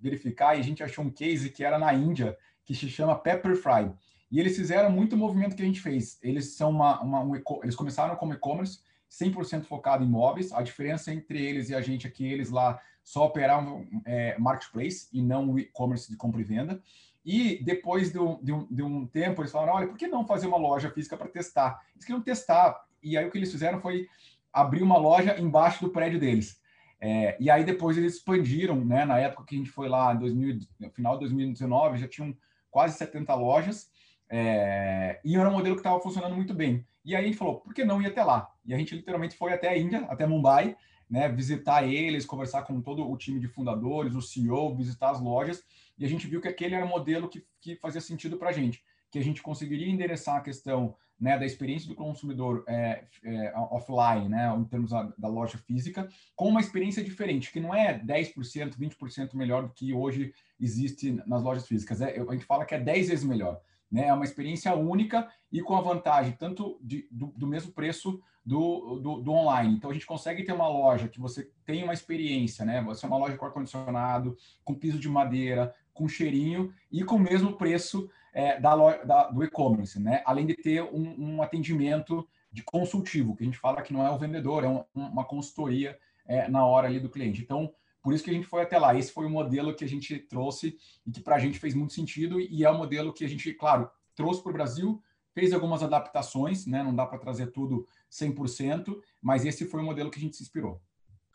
verificar 0.00 0.56
e 0.56 0.61
a 0.61 0.64
gente 0.64 0.82
achou 0.82 1.04
um 1.04 1.11
case 1.11 1.50
que 1.50 1.62
era 1.62 1.78
na 1.78 1.94
Índia, 1.94 2.37
que 2.64 2.75
se 2.75 2.88
chama 2.88 3.18
Pepper 3.18 3.56
Fry. 3.56 3.92
E 4.30 4.40
eles 4.40 4.56
fizeram 4.56 4.90
muito 4.90 5.16
movimento 5.16 5.54
que 5.54 5.62
a 5.62 5.64
gente 5.64 5.80
fez. 5.80 6.18
Eles 6.23 6.56
são 6.56 6.70
uma, 6.70 7.00
uma 7.00 7.20
um, 7.20 7.35
eles 7.62 7.76
começaram 7.76 8.16
como 8.16 8.35
e-commerce, 8.35 8.80
100% 9.11 9.65
focado 9.65 10.05
em 10.05 10.09
móveis. 10.09 10.53
A 10.53 10.62
diferença 10.62 11.12
entre 11.12 11.45
eles 11.45 11.71
e 11.71 11.75
a 11.75 11.81
gente 11.81 12.07
é 12.07 12.11
que 12.11 12.27
eles 12.27 12.50
lá 12.50 12.81
só 13.03 13.25
operavam 13.25 13.87
é, 14.05 14.38
marketplace 14.38 15.09
e 15.12 15.23
não 15.23 15.59
e-commerce 15.59 16.11
de 16.11 16.17
compra 16.17 16.41
e 16.41 16.45
venda. 16.45 16.83
E 17.25 17.62
depois 17.62 18.12
de 18.12 18.19
um, 18.19 18.43
de, 18.43 18.53
um, 18.53 18.67
de 18.71 18.83
um, 18.83 19.07
tempo, 19.07 19.43
eles 19.43 19.53
falaram: 19.53 19.75
olha, 19.75 19.88
por 19.88 19.97
que 19.97 20.07
não 20.07 20.27
fazer 20.27 20.47
uma 20.47 20.57
loja 20.57 20.91
física 20.91 21.17
para 21.17 21.29
testar? 21.29 21.83
Eles 21.95 22.05
queriam 22.05 22.23
testar. 22.23 22.79
E 23.03 23.17
aí 23.17 23.27
o 23.27 23.31
que 23.31 23.38
eles 23.38 23.53
fizeram 23.53 23.81
foi 23.81 24.09
abrir 24.53 24.83
uma 24.83 24.97
loja 24.97 25.38
embaixo 25.38 25.85
do 25.85 25.91
prédio 25.91 26.19
deles. 26.19 26.61
É, 27.00 27.37
e 27.38 27.49
aí 27.50 27.65
depois 27.65 27.97
eles 27.97 28.15
expandiram, 28.17 28.85
né? 28.85 29.05
Na 29.05 29.19
época 29.19 29.45
que 29.45 29.55
a 29.55 29.59
gente 29.59 29.71
foi 29.71 29.88
lá, 29.88 30.12
2000, 30.15 30.59
no 30.81 30.91
final 30.91 31.15
de 31.15 31.21
2019, 31.21 31.99
já 31.99 32.09
tinham 32.09 32.37
quase 32.71 32.97
70 32.97 33.35
lojas. 33.35 33.91
É, 34.30 35.20
e 35.25 35.37
era 35.37 35.49
um 35.49 35.52
modelo 35.52 35.75
que 35.75 35.80
estava 35.80 36.00
funcionando 36.00 36.35
muito 36.35 36.54
bem. 36.54 36.87
E 37.04 37.16
aí 37.16 37.25
a 37.25 37.26
gente 37.26 37.38
falou, 37.38 37.61
por 37.61 37.73
que 37.73 37.85
não 37.85 38.02
ir 38.02 38.06
até 38.06 38.23
lá? 38.23 38.52
E 38.64 38.75
a 38.75 38.78
gente 38.78 38.94
literalmente 38.94 39.37
foi 39.37 39.52
até 39.52 39.68
a 39.68 39.78
Índia, 39.78 40.00
até 40.11 40.26
Mumbai, 40.26 40.76
né, 41.08 41.28
visitar 41.28 41.87
eles, 41.87 42.26
conversar 42.26 42.62
com 42.62 42.80
todo 42.80 43.08
o 43.08 43.16
time 43.16 43.40
de 43.40 43.49
fundadores, 43.49 44.14
o 44.14 44.20
CEO, 44.20 44.75
visitar 44.75 45.11
as 45.11 45.20
lojas, 45.20 45.64
e 45.99 46.04
a 46.04 46.08
gente 46.08 46.26
viu 46.26 46.40
que 46.40 46.49
aquele 46.49 46.75
era 46.75 46.85
o 46.85 46.88
modelo 46.88 47.28
que, 47.28 47.44
que 47.61 47.76
fazia 47.76 48.00
sentido 48.00 48.37
para 48.37 48.50
a 48.50 48.52
gente, 48.52 48.82
que 49.11 49.18
a 49.18 49.23
gente 49.23 49.42
conseguiria 49.42 49.88
endereçar 49.88 50.37
a 50.37 50.40
questão 50.40 50.94
né, 51.18 51.37
da 51.37 51.44
experiência 51.44 51.88
do 51.88 51.94
consumidor 51.94 52.62
é, 52.68 53.04
é, 53.25 53.52
offline, 53.56 54.28
né, 54.28 54.54
em 54.56 54.64
termos 54.64 54.90
da, 54.90 55.02
da, 55.18 55.28
loja 55.28 55.58
física, 55.58 56.08
com 56.37 56.49
uma 56.49 56.61
experiência 56.61 57.02
diferente, 57.02 57.50
que 57.50 57.58
não 57.58 57.75
é 57.75 57.99
10%, 57.99 58.76
20% 58.78 59.35
melhor 59.35 59.64
do 59.64 59.73
que 59.73 59.92
hoje 59.92 60.32
existe 60.61 61.11
nas 61.26 61.42
lojas 61.42 61.66
físicas. 61.66 62.00
É, 62.00 62.20
a 62.20 62.32
gente 62.32 62.44
fala 62.44 62.64
que 62.64 62.75
é 62.75 62.78
10 62.78 63.08
vezes 63.08 63.25
melhor. 63.25 63.61
Né? 63.90 64.09
É 64.09 64.12
uma 64.12 64.25
experiência 64.25 64.75
única 64.75 65.28
e 65.50 65.61
com 65.62 65.75
a 65.76 65.80
vantagem 65.80 66.33
tanto 66.33 66.78
de, 66.83 67.09
do, 67.11 67.28
do, 67.28 67.47
mesmo 67.47 67.73
preço 67.73 68.21
do, 68.45 68.97
do, 68.97 69.21
do, 69.21 69.33
online. 69.33 69.75
Então, 69.75 69.90
a 69.90 69.95
gente 69.95 70.07
consegue 70.07 70.45
ter 70.45 70.52
uma 70.52 70.68
loja 70.68 71.09
que 71.09 71.21
você 71.21 71.50
tem 71.64 71.83
uma 71.83 71.95
experiência, 71.95 72.64
né? 72.64 72.83
Você 72.83 73.07
é 73.07 73.09
uma 73.09 73.18
loja 73.18 73.37
com 73.37 73.47
ar-condicionado, 73.47 74.37
com 74.64 74.75
piso 74.75 74.99
de 74.99 75.09
madeira, 75.09 75.75
com 75.92 76.07
cheirinho 76.07 76.73
e 76.92 77.02
com 77.02 77.16
o 77.16 77.21
mesmo 77.21 77.57
preço 77.57 78.09
é, 78.33 78.61
da, 78.61 78.75
da, 79.04 79.30
do 79.30 79.42
e-commerce, 79.42 80.00
né? 80.00 80.23
Além 80.25 80.47
de 80.47 80.54
ter 80.54 80.83
um, 80.83 81.37
um, 81.37 81.42
atendimento 81.42 82.28
de 82.52 82.62
consultivo, 82.62 83.35
que 83.35 83.42
a 83.42 83.47
gente 83.47 83.59
fala 83.59 83.83
que 83.83 83.92
não 83.92 84.07
é 84.07 84.11
o 84.11 84.18
vendedor, 84.18 84.64
é 84.64 84.68
um, 84.68 84.85
uma 84.95 85.25
consultoria 85.25 85.99
é, 86.26 86.49
na 86.49 86.64
hora 86.64 86.87
ali 86.87 87.00
do 87.00 87.09
cliente. 87.09 87.42
Então, 87.42 87.73
por 88.09 88.15
isso 88.15 88.25
que 88.25 88.31
a 88.31 88.33
gente 88.33 88.47
foi 88.47 88.62
até 88.62 88.79
lá. 88.79 88.97
Esse 88.97 89.12
foi 89.12 89.27
o 89.27 89.31
modelo 89.31 89.77
que 89.77 89.85
a 89.85 89.87
gente 89.87 90.19
trouxe 90.19 90.79
e 91.07 91.12
que 91.12 91.21
para 91.21 91.37
a 91.37 91.38
gente 91.38 91.59
fez 91.59 91.75
muito 91.75 91.93
sentido 91.93 92.41
e 92.41 92.65
é 92.65 92.71
o 92.71 92.79
modelo 92.79 93.12
que 93.12 93.23
a 93.23 93.29
gente, 93.29 93.53
claro, 93.53 93.91
trouxe 94.15 94.43
para 94.43 94.49
o 94.49 94.55
Brasil, 94.55 95.03
fez 95.35 95.53
algumas 95.53 95.83
adaptações, 95.83 96.65
né? 96.65 96.83
Não 96.83 96.97
dá 96.97 97.05
para 97.05 97.19
trazer 97.19 97.49
tudo 97.49 97.87
100%, 98.11 98.99
mas 99.21 99.45
esse 99.45 99.67
foi 99.67 99.83
o 99.83 99.85
modelo 99.85 100.11
que 100.11 100.17
a 100.17 100.23
gente 100.23 100.38
se 100.38 100.43
inspirou. 100.43 100.81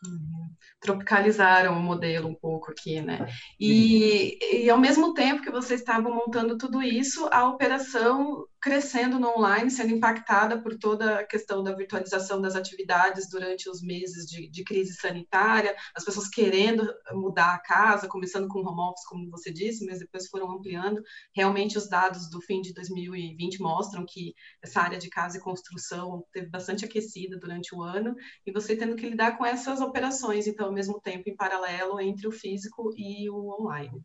Uhum. 0.04 0.50
Tropicalizaram 0.80 1.78
o 1.78 1.80
modelo 1.80 2.26
um 2.26 2.34
pouco 2.34 2.72
aqui, 2.72 3.00
né? 3.00 3.24
E, 3.60 4.64
e 4.64 4.68
ao 4.68 4.76
mesmo 4.76 5.14
tempo 5.14 5.42
que 5.42 5.52
vocês 5.52 5.78
estavam 5.78 6.12
montando 6.12 6.58
tudo 6.58 6.82
isso, 6.82 7.28
a 7.30 7.48
operação 7.48 8.48
crescendo 8.64 9.18
no 9.18 9.28
online, 9.28 9.70
sendo 9.70 9.92
impactada 9.92 10.58
por 10.58 10.78
toda 10.78 11.18
a 11.18 11.26
questão 11.26 11.62
da 11.62 11.76
virtualização 11.76 12.40
das 12.40 12.56
atividades 12.56 13.28
durante 13.28 13.68
os 13.68 13.82
meses 13.82 14.24
de, 14.24 14.48
de, 14.48 14.64
crise 14.64 14.94
sanitária, 14.94 15.76
as 15.94 16.02
pessoas 16.02 16.30
querendo 16.30 16.90
mudar 17.12 17.52
a 17.52 17.58
casa, 17.58 18.08
começando 18.08 18.48
com 18.48 18.60
home 18.60 18.80
office, 18.80 19.04
como 19.04 19.28
você 19.28 19.52
disse, 19.52 19.84
mas 19.84 19.98
depois 19.98 20.28
foram 20.28 20.50
ampliando. 20.50 21.02
Realmente, 21.36 21.76
os 21.76 21.90
dados 21.90 22.30
do 22.30 22.40
fim 22.40 22.62
de 22.62 22.72
2020 22.72 23.60
mostram 23.60 24.06
que 24.08 24.32
essa 24.62 24.80
área 24.80 24.98
de 24.98 25.10
casa 25.10 25.36
e 25.36 25.42
construção 25.42 26.24
teve 26.32 26.48
bastante 26.48 26.86
aquecida 26.86 27.38
durante 27.38 27.74
o 27.74 27.82
ano, 27.82 28.14
e 28.46 28.50
você 28.50 28.74
tendo 28.74 28.96
que 28.96 29.10
lidar 29.10 29.36
com 29.36 29.44
essas 29.44 29.82
operações, 29.82 30.46
então, 30.46 30.68
ao 30.68 30.72
mesmo 30.72 30.98
tempo, 31.02 31.28
em 31.28 31.36
paralelo 31.36 32.00
entre 32.00 32.26
o 32.26 32.32
físico 32.32 32.94
e 32.96 33.28
o 33.28 33.60
online. 33.60 34.02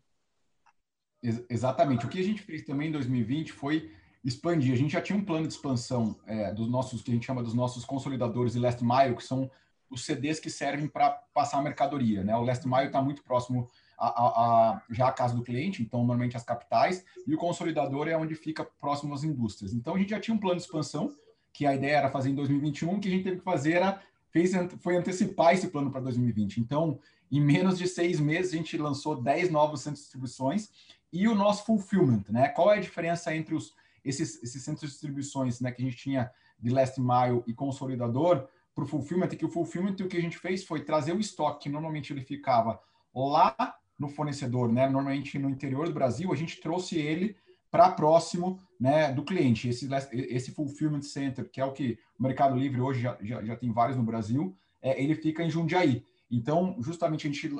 Exatamente. 1.48 2.04
O 2.04 2.10
que 2.10 2.20
a 2.20 2.24
gente 2.24 2.42
fez 2.42 2.62
também 2.62 2.88
em 2.88 2.92
2020 2.92 3.52
foi 3.52 3.90
expandir. 4.24 4.72
A 4.72 4.76
gente 4.76 4.92
já 4.92 5.00
tinha 5.00 5.18
um 5.18 5.24
plano 5.24 5.46
de 5.46 5.54
expansão 5.54 6.16
é, 6.26 6.52
dos 6.52 6.68
nossos, 6.68 7.02
que 7.02 7.10
a 7.10 7.14
gente 7.14 7.26
chama 7.26 7.42
dos 7.42 7.54
nossos 7.54 7.84
consolidadores 7.84 8.52
de 8.52 8.58
last 8.58 8.84
mile, 8.84 9.16
que 9.16 9.24
são 9.24 9.50
os 9.90 10.04
CDs 10.04 10.38
que 10.38 10.48
servem 10.48 10.86
para 10.86 11.10
passar 11.34 11.58
a 11.58 11.62
mercadoria. 11.62 12.22
Né? 12.22 12.34
O 12.36 12.42
last 12.42 12.66
mile 12.66 12.86
está 12.86 13.02
muito 13.02 13.22
próximo 13.24 13.68
a, 13.98 14.06
a, 14.06 14.26
a, 14.26 14.82
já 14.88 15.08
à 15.08 15.12
casa 15.12 15.34
do 15.34 15.42
cliente, 15.42 15.82
então 15.82 16.00
normalmente 16.00 16.36
as 16.36 16.44
capitais, 16.44 17.04
e 17.26 17.34
o 17.34 17.38
consolidador 17.38 18.08
é 18.08 18.16
onde 18.16 18.34
fica 18.34 18.64
próximo 18.64 19.12
às 19.12 19.24
indústrias. 19.24 19.74
Então 19.74 19.94
a 19.94 19.98
gente 19.98 20.10
já 20.10 20.20
tinha 20.20 20.34
um 20.34 20.38
plano 20.38 20.56
de 20.56 20.62
expansão, 20.62 21.12
que 21.52 21.66
a 21.66 21.74
ideia 21.74 21.96
era 21.96 22.10
fazer 22.10 22.30
em 22.30 22.34
2021, 22.34 22.94
o 22.94 23.00
que 23.00 23.08
a 23.08 23.10
gente 23.10 23.24
teve 23.24 23.38
que 23.38 23.44
fazer 23.44 23.72
era, 23.72 24.00
fez, 24.30 24.52
foi 24.78 24.96
antecipar 24.96 25.52
esse 25.52 25.68
plano 25.68 25.90
para 25.90 26.00
2020. 26.00 26.58
Então, 26.58 26.98
em 27.30 27.40
menos 27.40 27.76
de 27.76 27.88
seis 27.88 28.20
meses, 28.20 28.54
a 28.54 28.56
gente 28.56 28.78
lançou 28.78 29.20
10 29.20 29.50
novos 29.50 29.80
centros 29.80 30.00
de 30.00 30.04
distribuições 30.04 30.70
e 31.12 31.26
o 31.26 31.34
nosso 31.34 31.64
fulfillment, 31.64 32.24
né? 32.28 32.48
Qual 32.48 32.72
é 32.72 32.78
a 32.78 32.80
diferença 32.80 33.34
entre 33.34 33.54
os 33.54 33.74
esses, 34.04 34.42
esses 34.42 34.62
centros 34.62 34.82
de 34.82 34.88
distribuições 34.88 35.60
né, 35.60 35.72
que 35.72 35.82
a 35.82 35.84
gente 35.84 35.96
tinha 35.96 36.30
de 36.58 36.70
last 36.70 37.00
mile 37.00 37.42
e 37.46 37.54
consolidador 37.54 38.48
para 38.74 38.84
o 38.84 38.86
fulfillment, 38.86 39.28
que 39.28 39.44
o 39.44 39.50
fulfillment 39.50 39.96
o 40.00 40.08
que 40.08 40.16
a 40.16 40.20
gente 40.20 40.38
fez 40.38 40.64
foi 40.64 40.84
trazer 40.84 41.12
o 41.12 41.20
estoque 41.20 41.64
que 41.64 41.68
normalmente 41.68 42.12
ele 42.12 42.22
ficava 42.22 42.80
lá 43.14 43.74
no 43.98 44.08
fornecedor, 44.08 44.72
né, 44.72 44.88
normalmente 44.88 45.38
no 45.38 45.50
interior 45.50 45.86
do 45.86 45.94
Brasil, 45.94 46.32
a 46.32 46.36
gente 46.36 46.60
trouxe 46.60 46.98
ele 46.98 47.36
para 47.70 47.90
próximo 47.92 48.58
né, 48.78 49.12
do 49.12 49.22
cliente. 49.22 49.68
Esse, 49.68 49.88
esse 50.12 50.50
fulfillment 50.52 51.02
center, 51.02 51.48
que 51.50 51.60
é 51.60 51.64
o 51.64 51.72
que 51.72 51.98
o 52.18 52.22
Mercado 52.22 52.56
Livre 52.56 52.80
hoje 52.80 53.02
já, 53.02 53.16
já, 53.20 53.44
já 53.44 53.56
tem 53.56 53.70
vários 53.72 53.96
no 53.96 54.02
Brasil, 54.02 54.56
é, 54.82 55.00
ele 55.02 55.14
fica 55.14 55.44
em 55.44 55.50
Jundiaí. 55.50 56.04
Então, 56.30 56.76
justamente 56.80 57.26
a 57.26 57.30
gente 57.30 57.50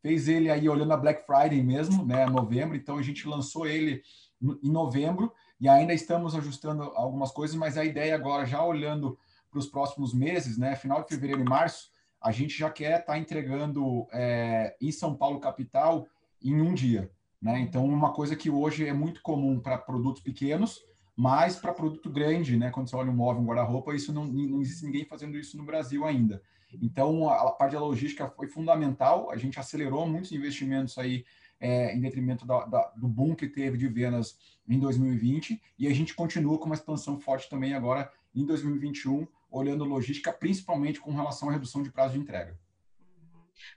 fez 0.00 0.28
ele 0.28 0.48
aí 0.48 0.68
olhando 0.68 0.92
a 0.92 0.96
Black 0.96 1.26
Friday 1.26 1.62
mesmo, 1.62 2.04
né, 2.04 2.24
novembro. 2.24 2.76
Então 2.76 2.96
a 2.96 3.02
gente 3.02 3.26
lançou 3.26 3.66
ele 3.66 4.02
em 4.40 4.70
novembro 4.70 5.32
e 5.60 5.68
ainda 5.68 5.92
estamos 5.92 6.34
ajustando 6.34 6.82
algumas 6.82 7.30
coisas, 7.30 7.54
mas 7.54 7.76
a 7.76 7.84
ideia 7.84 8.14
agora, 8.14 8.46
já 8.46 8.64
olhando 8.64 9.18
para 9.50 9.58
os 9.58 9.66
próximos 9.66 10.14
meses, 10.14 10.56
né, 10.56 10.74
final 10.74 11.02
de 11.02 11.08
fevereiro 11.08 11.42
e 11.42 11.48
março, 11.48 11.90
a 12.20 12.32
gente 12.32 12.56
já 12.56 12.70
quer 12.70 13.00
estar 13.00 13.12
tá 13.12 13.18
entregando 13.18 14.06
é, 14.12 14.76
em 14.80 14.92
São 14.92 15.14
Paulo 15.14 15.40
capital 15.40 16.06
em 16.42 16.60
um 16.60 16.72
dia. 16.72 17.10
Né? 17.40 17.60
Então, 17.60 17.84
uma 17.84 18.12
coisa 18.12 18.36
que 18.36 18.50
hoje 18.50 18.86
é 18.86 18.92
muito 18.92 19.22
comum 19.22 19.58
para 19.58 19.78
produtos 19.78 20.22
pequenos, 20.22 20.80
mas 21.16 21.56
para 21.56 21.72
produto 21.72 22.10
grande, 22.10 22.56
né? 22.56 22.70
quando 22.70 22.88
você 22.88 22.96
olha 22.96 23.10
um 23.10 23.16
móvel, 23.16 23.42
um 23.42 23.46
guarda-roupa, 23.46 23.94
isso 23.94 24.12
não, 24.12 24.26
não 24.26 24.60
existe 24.60 24.84
ninguém 24.84 25.04
fazendo 25.04 25.36
isso 25.36 25.56
no 25.56 25.64
Brasil 25.64 26.04
ainda. 26.06 26.42
Então, 26.80 27.28
a, 27.28 27.48
a 27.48 27.52
parte 27.52 27.72
da 27.72 27.80
logística 27.80 28.28
foi 28.28 28.46
fundamental, 28.46 29.30
a 29.30 29.36
gente 29.36 29.58
acelerou 29.58 30.06
muitos 30.06 30.32
investimentos 30.32 30.96
aí 30.98 31.24
é, 31.60 31.94
em 31.94 32.00
detrimento 32.00 32.46
da, 32.46 32.64
da, 32.64 32.92
do 32.96 33.06
boom 33.06 33.34
que 33.34 33.46
teve 33.46 33.76
de 33.76 33.86
vendas 33.86 34.38
em 34.68 34.78
2020, 34.78 35.60
e 35.78 35.86
a 35.86 35.92
gente 35.92 36.14
continua 36.14 36.58
com 36.58 36.66
uma 36.66 36.74
expansão 36.74 37.20
forte 37.20 37.48
também 37.48 37.74
agora 37.74 38.10
em 38.34 38.46
2021, 38.46 39.26
olhando 39.50 39.84
logística, 39.84 40.32
principalmente 40.32 41.00
com 41.00 41.12
relação 41.12 41.48
à 41.48 41.52
redução 41.52 41.82
de 41.82 41.90
prazo 41.90 42.14
de 42.14 42.20
entrega 42.20 42.56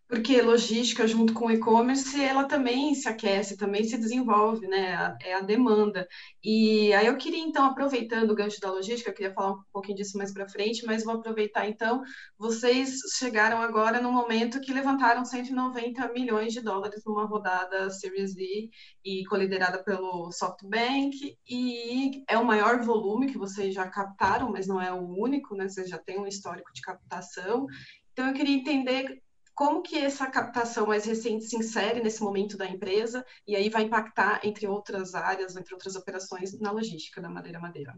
porque 0.07 0.41
logística 0.41 1.07
junto 1.07 1.33
com 1.33 1.49
e-commerce 1.49 2.21
ela 2.21 2.43
também 2.43 2.93
se 2.93 3.09
aquece, 3.09 3.57
também 3.57 3.83
se 3.83 3.97
desenvolve, 3.97 4.67
né? 4.67 5.15
É 5.21 5.33
a 5.33 5.41
demanda. 5.41 6.07
E 6.43 6.93
aí 6.93 7.07
eu 7.07 7.17
queria 7.17 7.43
então, 7.43 7.65
aproveitando 7.65 8.31
o 8.31 8.35
gancho 8.35 8.59
da 8.59 8.71
logística, 8.71 9.09
eu 9.09 9.13
queria 9.13 9.33
falar 9.33 9.53
um 9.53 9.63
pouquinho 9.71 9.97
disso 9.97 10.17
mais 10.17 10.31
para 10.33 10.47
frente, 10.47 10.85
mas 10.85 11.03
vou 11.03 11.15
aproveitar 11.15 11.67
então. 11.67 12.03
Vocês 12.37 12.99
chegaram 13.17 13.61
agora 13.61 13.99
no 13.99 14.11
momento 14.11 14.61
que 14.61 14.73
levantaram 14.73 15.25
190 15.25 16.07
milhões 16.13 16.53
de 16.53 16.61
dólares 16.61 17.01
numa 17.05 17.25
rodada 17.25 17.89
Series 17.89 18.35
D 18.35 18.69
e 19.03 19.23
coliderada 19.25 19.83
pelo 19.83 20.31
SoftBank 20.31 21.37
e 21.49 22.23
é 22.29 22.37
o 22.37 22.45
maior 22.45 22.83
volume 22.83 23.31
que 23.31 23.37
vocês 23.37 23.73
já 23.73 23.87
captaram, 23.87 24.51
mas 24.51 24.67
não 24.67 24.81
é 24.81 24.93
o 24.93 25.01
único, 25.01 25.55
né? 25.55 25.67
Vocês 25.67 25.89
já 25.89 25.97
têm 25.97 26.19
um 26.19 26.27
histórico 26.27 26.71
de 26.73 26.81
captação. 26.81 27.65
Então 28.11 28.27
eu 28.27 28.33
queria 28.33 28.55
entender 28.55 29.23
como 29.53 29.81
que 29.81 29.97
essa 29.97 30.27
captação 30.27 30.87
mais 30.87 31.05
recente 31.05 31.45
se 31.45 31.55
insere 31.55 32.01
nesse 32.01 32.23
momento 32.23 32.57
da 32.57 32.67
empresa 32.67 33.25
e 33.47 33.55
aí 33.55 33.69
vai 33.69 33.83
impactar, 33.83 34.41
entre 34.43 34.67
outras 34.67 35.13
áreas, 35.13 35.55
entre 35.55 35.73
outras 35.73 35.95
operações, 35.95 36.59
na 36.59 36.71
logística 36.71 37.21
da 37.21 37.29
Madeira 37.29 37.59
Madeira? 37.59 37.95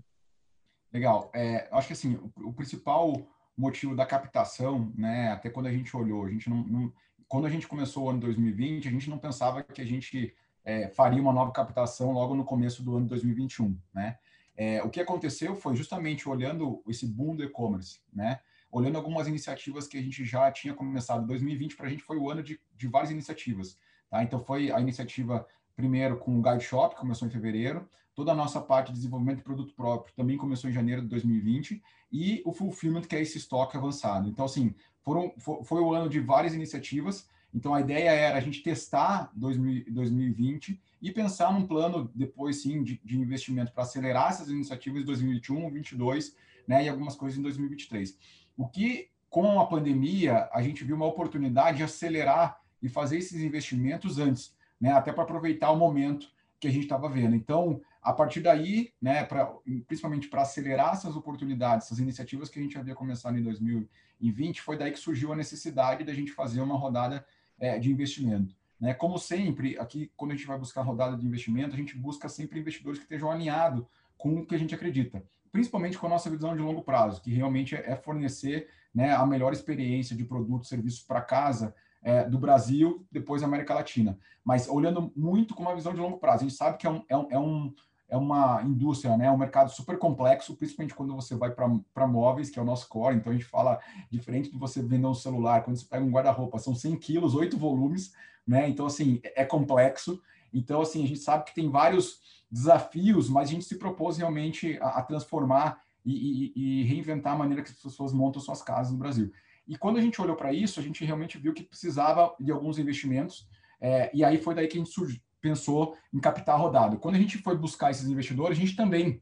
Legal. 0.92 1.32
É, 1.34 1.68
acho 1.72 1.88
que 1.88 1.94
assim, 1.94 2.16
o, 2.16 2.50
o, 2.50 2.54
principal 2.54 3.14
motivo 3.58 3.96
da 3.96 4.06
captação, 4.06 4.92
né, 4.98 5.32
até 5.32 5.50
quando 5.50 5.68
a 5.68 5.72
gente 5.72 5.96
olhou, 5.96 6.26
a 6.26 6.30
gente 6.30 6.50
não, 6.50 6.58
não, 6.58 6.94
quando 7.28 7.48
a 7.48 7.50
gente 7.50 7.68
começou 7.68 8.06
o 8.06 8.10
ano 8.10 8.20
2020, 8.20 8.88
a 8.88 8.92
gente 8.92 9.10
não 9.10 9.18
pensava 9.18 9.64
que 9.64 9.82
a 9.82 9.86
gente 9.86 10.36
é, 10.64 10.90
faria 10.90 11.22
uma 11.22 11.34
nova 11.34 11.52
captação 11.52 12.12
logo 12.12 12.36
no 12.36 12.44
começo 12.44 12.84
do 12.84 12.98
ano 12.98 13.08
2021, 13.08 13.80
né? 13.94 14.18
É, 14.58 14.82
o 14.84 14.90
que 14.90 15.02
aconteceu 15.02 15.54
foi 15.54 15.76
justamente 15.76 16.30
olhando 16.30 16.82
esse 16.88 17.06
boom 17.06 17.36
do 17.36 17.44
e-commerce, 17.44 18.00
né? 18.14 18.40
Olhando 18.76 18.98
algumas 18.98 19.26
iniciativas 19.26 19.88
que 19.88 19.98
a 19.98 20.02
gente 20.02 20.26
já 20.26 20.52
tinha 20.52 20.74
começado. 20.74 21.26
2020 21.26 21.78
para 21.78 21.88
a 21.88 21.90
gente 21.90 22.04
foi 22.04 22.18
o 22.18 22.30
ano 22.30 22.44
de, 22.44 22.60
de 22.76 22.88
várias 22.90 23.10
iniciativas. 23.10 23.78
Tá? 24.10 24.22
Então 24.22 24.44
foi 24.44 24.70
a 24.70 24.82
iniciativa 24.82 25.48
primeiro 25.78 26.18
com 26.18 26.38
o 26.38 26.42
Guide 26.42 26.66
Shop, 26.66 26.94
que 26.94 27.00
começou 27.00 27.26
em 27.26 27.32
fevereiro, 27.32 27.88
toda 28.14 28.34
a 28.34 28.36
nossa 28.36 28.60
parte 28.60 28.88
de 28.88 28.96
desenvolvimento 28.96 29.38
de 29.38 29.44
produto 29.44 29.74
próprio 29.74 30.14
também 30.14 30.36
começou 30.36 30.70
em 30.70 30.74
janeiro 30.74 31.02
de 31.02 31.08
2020, 31.08 31.82
e 32.12 32.42
o 32.46 32.52
Fulfillment, 32.52 33.04
que 33.04 33.16
é 33.16 33.22
esse 33.22 33.38
estoque 33.38 33.78
avançado. 33.78 34.28
Então, 34.28 34.44
assim, 34.44 34.76
foram, 35.02 35.34
foi, 35.38 35.80
o 35.80 35.94
ano 35.94 36.10
de 36.10 36.20
várias 36.20 36.54
iniciativas, 36.54 37.30
então 37.54 37.74
a 37.74 37.80
ideia 37.80 38.10
era 38.10 38.38
a 38.38 38.42
gente 38.42 38.62
testar 38.62 39.32
2000, 39.36 39.86
2020 39.88 40.82
e 41.02 41.12
pensar 41.14 41.54
num 41.54 41.66
plano 41.66 42.12
depois, 42.14 42.62
sim, 42.62 42.84
de, 42.84 43.00
de 43.04 43.18
investimento 43.18 43.72
para 43.72 43.84
acelerar 43.84 44.32
essas 44.32 44.50
iniciativas 44.50 45.02
em 45.02 45.06
2021, 45.06 45.56
2022, 45.62 46.36
né, 46.68 46.84
e 46.84 46.90
algumas 46.90 47.16
coisas 47.16 47.38
em 47.38 47.42
2023. 47.42 48.18
O 48.58 48.68
que, 48.68 49.10
com 49.30 49.60
a 49.60 49.66
pandemia, 49.66 50.50
a 50.52 50.62
gente 50.62 50.84
viu 50.84 50.96
uma 50.96 51.06
oportunidade 51.06 51.78
de 51.78 51.84
acelerar 51.84 52.60
e 52.82 52.90
fazer 52.90 53.18
esses 53.18 53.42
investimentos 53.42 54.20
antes, 54.20 54.56
né? 54.80 54.92
até 54.92 55.12
para 55.12 55.24
aproveitar 55.24 55.72
o 55.72 55.78
momento 55.78 56.28
que 56.60 56.68
a 56.68 56.72
gente 56.72 56.84
estava 56.84 57.10
vendo. 57.10 57.36
Então, 57.36 57.82
a 58.02 58.14
partir 58.14 58.40
daí, 58.40 58.94
né, 59.02 59.24
pra, 59.24 59.52
principalmente 59.88 60.28
para 60.28 60.44
acelerar 60.44 60.94
essas 60.94 61.16
oportunidades, 61.16 61.88
essas 61.88 62.00
iniciativas 62.00 62.50
que 62.50 62.60
a 62.60 62.62
gente 62.62 62.78
havia 62.78 62.96
começado 62.96 63.38
em 63.38 63.44
2020, 63.44 64.62
foi 64.62 64.78
daí 64.78 64.92
que 64.92 65.00
surgiu 65.00 65.34
a 65.34 65.36
necessidade 65.36 66.04
da 66.04 66.14
gente 66.14 66.32
fazer 66.32 66.62
uma 66.62 66.78
rodada 66.78 67.26
é, 67.60 67.78
de 67.80 67.92
investimento. 67.92 68.56
Né? 68.80 68.94
Como 68.94 69.18
sempre, 69.18 69.78
aqui, 69.80 70.12
quando 70.16 70.32
a 70.32 70.36
gente 70.36 70.48
vai 70.48 70.58
buscar 70.58 70.82
rodada 70.82 71.18
de 71.18 71.26
investimento, 71.26 71.74
a 71.74 71.78
gente 71.78 71.98
busca 71.98 72.30
sempre 72.30 72.60
investidores 72.60 73.00
que 73.00 73.06
estejam 73.06 73.32
alinhados 73.32 73.86
com 74.18 74.36
o 74.40 74.46
que 74.46 74.56
a 74.56 74.58
gente 74.58 74.76
acredita, 74.76 75.24
principalmente 75.56 75.98
com 75.98 76.08
a 76.08 76.10
nossa 76.10 76.30
visão 76.30 76.54
de 76.54 76.62
longo 76.62 76.82
prazo, 76.82 77.22
que 77.22 77.32
realmente 77.32 77.76
é 77.76 77.96
fornecer 77.96 78.68
né, 78.94 79.16
a 79.16 79.26
melhor 79.26 79.54
experiência 79.54 80.14
de 80.14 80.26
produtos 80.26 80.68
e 80.68 80.70
serviços 80.70 81.02
para 81.02 81.22
casa 81.22 81.74
é, 82.04 82.26
do 82.26 82.38
Brasil, 82.38 83.08
depois 83.10 83.42
da 83.42 83.48
América 83.48 83.74
Latina. 83.74 84.20
Mas 84.44 84.68
olhando 84.68 85.14
muito 85.16 85.56
com 85.56 85.62
uma 85.64 85.74
visão 85.74 85.94
de 85.94 86.02
longo 86.02 86.18
prazo, 86.18 86.44
a 86.44 86.48
gente 86.50 86.58
sabe 86.58 86.78
que 86.78 86.86
é 86.86 86.90
um, 86.90 87.06
é 87.08 87.18
um, 87.18 87.28
é 87.32 87.40
um 87.40 87.74
é 88.08 88.18
uma 88.18 88.62
indústria, 88.64 89.18
né, 89.18 89.32
um 89.32 89.38
mercado 89.38 89.72
super 89.72 89.98
complexo, 89.98 90.56
principalmente 90.56 90.94
quando 90.94 91.16
você 91.16 91.36
vai 91.36 91.52
para 91.52 92.06
móveis, 92.06 92.50
que 92.52 92.60
é 92.60 92.62
o 92.62 92.66
nosso 92.66 92.88
core. 92.90 93.16
Então 93.16 93.32
a 93.32 93.36
gente 93.36 93.46
fala 93.46 93.80
diferente 94.12 94.52
de 94.52 94.58
você 94.60 94.82
vender 94.84 95.08
um 95.08 95.14
celular, 95.14 95.64
quando 95.64 95.78
você 95.78 95.86
pega 95.86 96.04
um 96.04 96.12
guarda-roupa, 96.12 96.60
são 96.60 96.76
100 96.76 96.98
quilos, 96.98 97.34
oito 97.34 97.58
volumes, 97.58 98.14
né? 98.46 98.70
Então 98.70 98.86
assim 98.86 99.22
é 99.24 99.44
complexo. 99.44 100.22
Então 100.58 100.82
assim 100.82 101.04
a 101.04 101.08
gente 101.08 101.20
sabe 101.20 101.46
que 101.46 101.54
tem 101.54 101.70
vários 101.70 102.20
desafios, 102.50 103.30
mas 103.30 103.50
a 103.50 103.52
gente 103.52 103.66
se 103.66 103.78
propôs 103.78 104.18
realmente 104.18 104.78
a, 104.82 105.00
a 105.00 105.04
transformar 105.04 105.82
e, 106.06 106.14
e, 106.56 106.82
e, 106.82 106.84
reinventar 106.84 107.34
a 107.34 107.38
maneira 107.38 107.64
que 107.64 107.70
as 107.70 107.76
pessoas 107.76 108.14
montam 108.14 108.40
suas 108.40 108.62
casas 108.62 108.94
no 108.94 109.00
Brasil. 109.00 109.32
E 109.68 109.76
quando 109.76 109.98
a 109.98 110.02
gente 110.02 110.22
olhou 110.22 110.36
para 110.36 110.54
isso, 110.54 110.80
a 110.80 110.84
gente 110.84 111.04
realmente 111.04 111.38
viu 111.38 111.54
que 111.54 111.64
precisava 111.64 112.36
de 112.40 112.52
alguns 112.52 112.78
investimentos. 112.78 113.48
É, 113.82 114.12
e 114.14 114.24
aí 114.24 114.38
foi 114.38 114.54
daí 114.54 114.68
que 114.68 114.78
a 114.78 114.84
gente 114.84 114.94
surgiu, 114.94 115.20
pensou 115.42 115.98
em 116.14 116.20
captar 116.20 116.60
rodado. 116.60 116.98
Quando 116.98 117.16
a 117.16 117.20
gente 117.20 117.40
foi 117.40 117.58
buscar 117.58 117.92
esses 117.92 118.08
investidores, 118.08 118.58
a 118.58 118.62
gente 118.62 118.76
também 118.76 119.22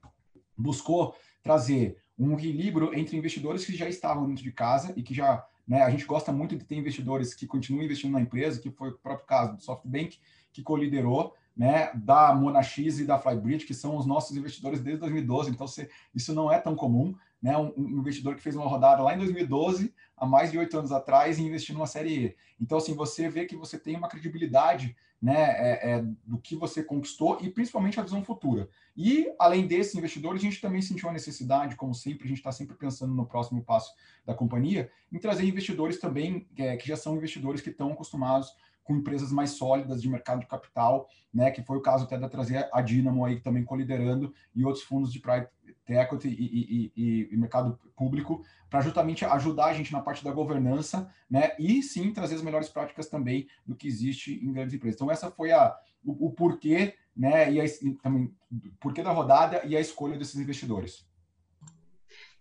buscou 0.58 1.16
trazer 1.42 1.98
um 2.18 2.34
equilíbrio 2.34 2.94
entre 2.94 3.18
investidores 3.18 3.66
que 3.66 3.75
já 3.75 3.88
estavam 3.88 4.28
dentro 4.28 4.44
de 4.44 4.52
casa 4.52 4.94
e 4.96 5.02
que 5.02 5.13
já, 5.13 5.44
né, 5.67 5.82
a 5.82 5.89
gente 5.89 6.05
gosta 6.05 6.32
muito 6.32 6.55
de 6.55 6.65
ter 6.65 6.75
investidores 6.75 7.34
que 7.34 7.48
continuam 7.48 7.84
investindo 7.84 8.12
na 8.12 8.22
empresa, 8.22 8.60
que 8.60 8.70
foi 8.70 8.89
o 8.89 8.98
próprio 8.98 9.25
caso 9.25 9.55
do 9.55 9.63
SoftBank, 9.63 10.20
que 10.51 10.62
coliderou, 10.62 11.34
né, 11.55 11.91
da 11.93 12.34
Monax 12.34 12.77
e 12.77 13.05
da 13.05 13.20
Flybridge, 13.20 13.65
que 13.65 13.74
são 13.74 13.96
os 13.98 14.05
nossos 14.05 14.36
investidores 14.36 14.82
desde 14.82 15.00
2012, 15.01 15.51
então 15.51 15.67
se, 15.67 15.89
isso 16.13 16.34
não 16.34 16.51
é 16.51 16.60
tão 16.60 16.75
comum, 16.75 17.15
né, 17.43 17.57
um, 17.57 17.73
investidor 18.00 18.35
que 18.35 18.41
fez 18.41 18.55
uma 18.55 18.65
rodada 18.65 19.03
lá 19.03 19.13
em 19.13 19.17
2012, 19.17 19.93
há 20.15 20.25
mais 20.25 20.50
de 20.50 20.57
oito 20.57 20.77
anos 20.79 20.93
atrás, 20.93 21.38
e 21.38 21.43
investiu 21.43 21.75
numa 21.75 21.85
série 21.85 22.27
E. 22.27 22.35
Então, 22.59 22.77
assim, 22.77 22.95
você 22.95 23.27
vê 23.27 23.43
que 23.43 23.57
você 23.57 23.77
tem 23.77 23.97
uma 23.97 24.07
credibilidade 24.07 24.95
né, 25.21 25.51
é, 25.57 25.91
é, 25.91 26.05
do 26.25 26.38
que 26.38 26.55
você 26.55 26.81
conquistou 26.81 27.38
e 27.41 27.50
principalmente 27.50 28.00
a 28.00 28.03
visão 28.03 28.23
futura. 28.23 28.69
E, 28.95 29.29
além 29.38 29.67
desses 29.67 29.93
investidores, 29.95 30.41
a 30.41 30.45
gente 30.45 30.62
também 30.62 30.81
sentiu 30.81 31.09
a 31.09 31.13
necessidade, 31.13 31.75
como 31.75 31.93
sempre, 31.93 32.25
a 32.25 32.27
gente 32.29 32.38
está 32.38 32.51
sempre 32.51 32.77
pensando 32.77 33.13
no 33.13 33.25
próximo 33.25 33.62
passo 33.62 33.93
da 34.25 34.33
companhia, 34.33 34.89
em 35.12 35.19
trazer 35.19 35.45
investidores 35.45 36.00
também 36.00 36.47
é, 36.57 36.77
que 36.77 36.88
já 36.88 36.95
são 36.95 37.17
investidores 37.17 37.59
que 37.59 37.69
estão 37.69 37.91
acostumados 37.91 38.53
com 38.84 38.96
empresas 38.96 39.32
mais 39.32 39.52
sólidas 39.52 40.02
de 40.02 40.10
mercado 40.10 40.40
de 40.40 40.48
capital, 40.48 41.08
né, 41.34 41.52
que 41.52 41.63
foi 41.63 41.78
o 41.78 41.82
caso 41.82 42.04
até 42.04 42.18
da 42.18 42.30
trazer 42.30 42.70
a 42.72 42.82
Dynamo 42.82 43.25
aí 43.25 43.40
também 43.40 43.63
coliderando 43.63 44.34
e 44.56 44.66
outros 44.66 44.84
fundos 44.84 45.12
de 45.12 45.20
private 45.20 45.50
equity 45.88 46.28
e, 46.28 46.32
e, 46.32 46.92
e, 46.96 47.30
e 47.32 47.38
mercado 47.38 47.80
público 47.96 48.44
para 48.70 48.82
justamente 48.82 49.25
ajudar 49.25 49.66
a 49.66 49.74
gente 49.74 49.92
na 49.92 50.02
parte 50.02 50.24
da 50.24 50.32
governança, 50.32 51.10
né, 51.30 51.52
e 51.60 51.82
sim 51.82 52.12
trazer 52.12 52.36
as 52.36 52.42
melhores 52.42 52.70
práticas 52.70 53.08
também 53.08 53.48
do 53.66 53.75
que 53.75 53.88
existe 53.88 54.34
em 54.44 54.52
grandes 54.52 54.74
empresas. 54.74 54.96
Então 54.96 55.12
essa 55.12 55.32
foi 55.32 55.52
a 55.52 55.75
o, 56.04 56.28
o 56.28 56.32
porquê, 56.32 56.96
né, 57.16 57.52
e, 57.52 57.62
a, 57.62 57.66
e 57.66 57.94
também 58.02 58.34
porquê 58.80 59.02
da 59.02 59.12
rodada 59.12 59.66
e 59.66 59.75
a 59.75 59.80
escolha 59.80 60.18
desses 60.18 60.36
investidores 60.36 61.06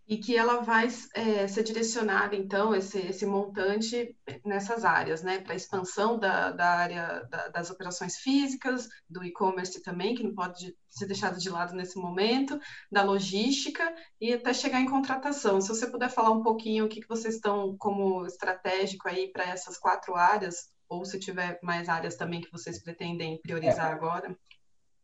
e 0.06 0.16
que 0.18 0.36
ela 0.36 0.60
vai 0.60 0.88
é, 1.14 1.46
ser 1.46 1.62
direcionada, 1.62 2.34
então, 2.34 2.74
esse, 2.74 2.98
esse 2.98 3.24
montante 3.24 4.16
nessas 4.44 4.84
áreas, 4.84 5.22
né, 5.22 5.40
para 5.40 5.52
a 5.52 5.56
expansão 5.56 6.18
da, 6.18 6.50
da 6.50 6.68
área 6.70 7.26
da, 7.30 7.48
das 7.48 7.70
operações 7.70 8.16
físicas, 8.16 8.88
do 9.08 9.24
e-commerce 9.24 9.80
também, 9.82 10.14
que 10.14 10.22
não 10.22 10.34
pode 10.34 10.76
ser 10.90 11.06
deixado 11.06 11.38
de 11.38 11.48
lado 11.48 11.74
nesse 11.74 11.98
momento, 11.98 12.60
da 12.90 13.02
logística 13.02 13.94
e 14.20 14.32
até 14.32 14.52
chegar 14.52 14.80
em 14.80 14.90
contratação. 14.90 15.60
Se 15.60 15.68
você 15.68 15.86
puder 15.86 16.10
falar 16.10 16.30
um 16.30 16.42
pouquinho 16.42 16.84
o 16.84 16.88
que, 16.88 17.00
que 17.00 17.08
vocês 17.08 17.36
estão 17.36 17.76
como 17.78 18.26
estratégico 18.26 19.08
aí 19.08 19.30
para 19.32 19.44
essas 19.44 19.78
quatro 19.78 20.16
áreas, 20.16 20.70
ou 20.88 21.04
se 21.04 21.18
tiver 21.18 21.58
mais 21.62 21.88
áreas 21.88 22.16
também 22.16 22.42
que 22.42 22.52
vocês 22.52 22.82
pretendem 22.82 23.40
priorizar 23.40 23.90
é. 23.90 23.94
agora. 23.94 24.36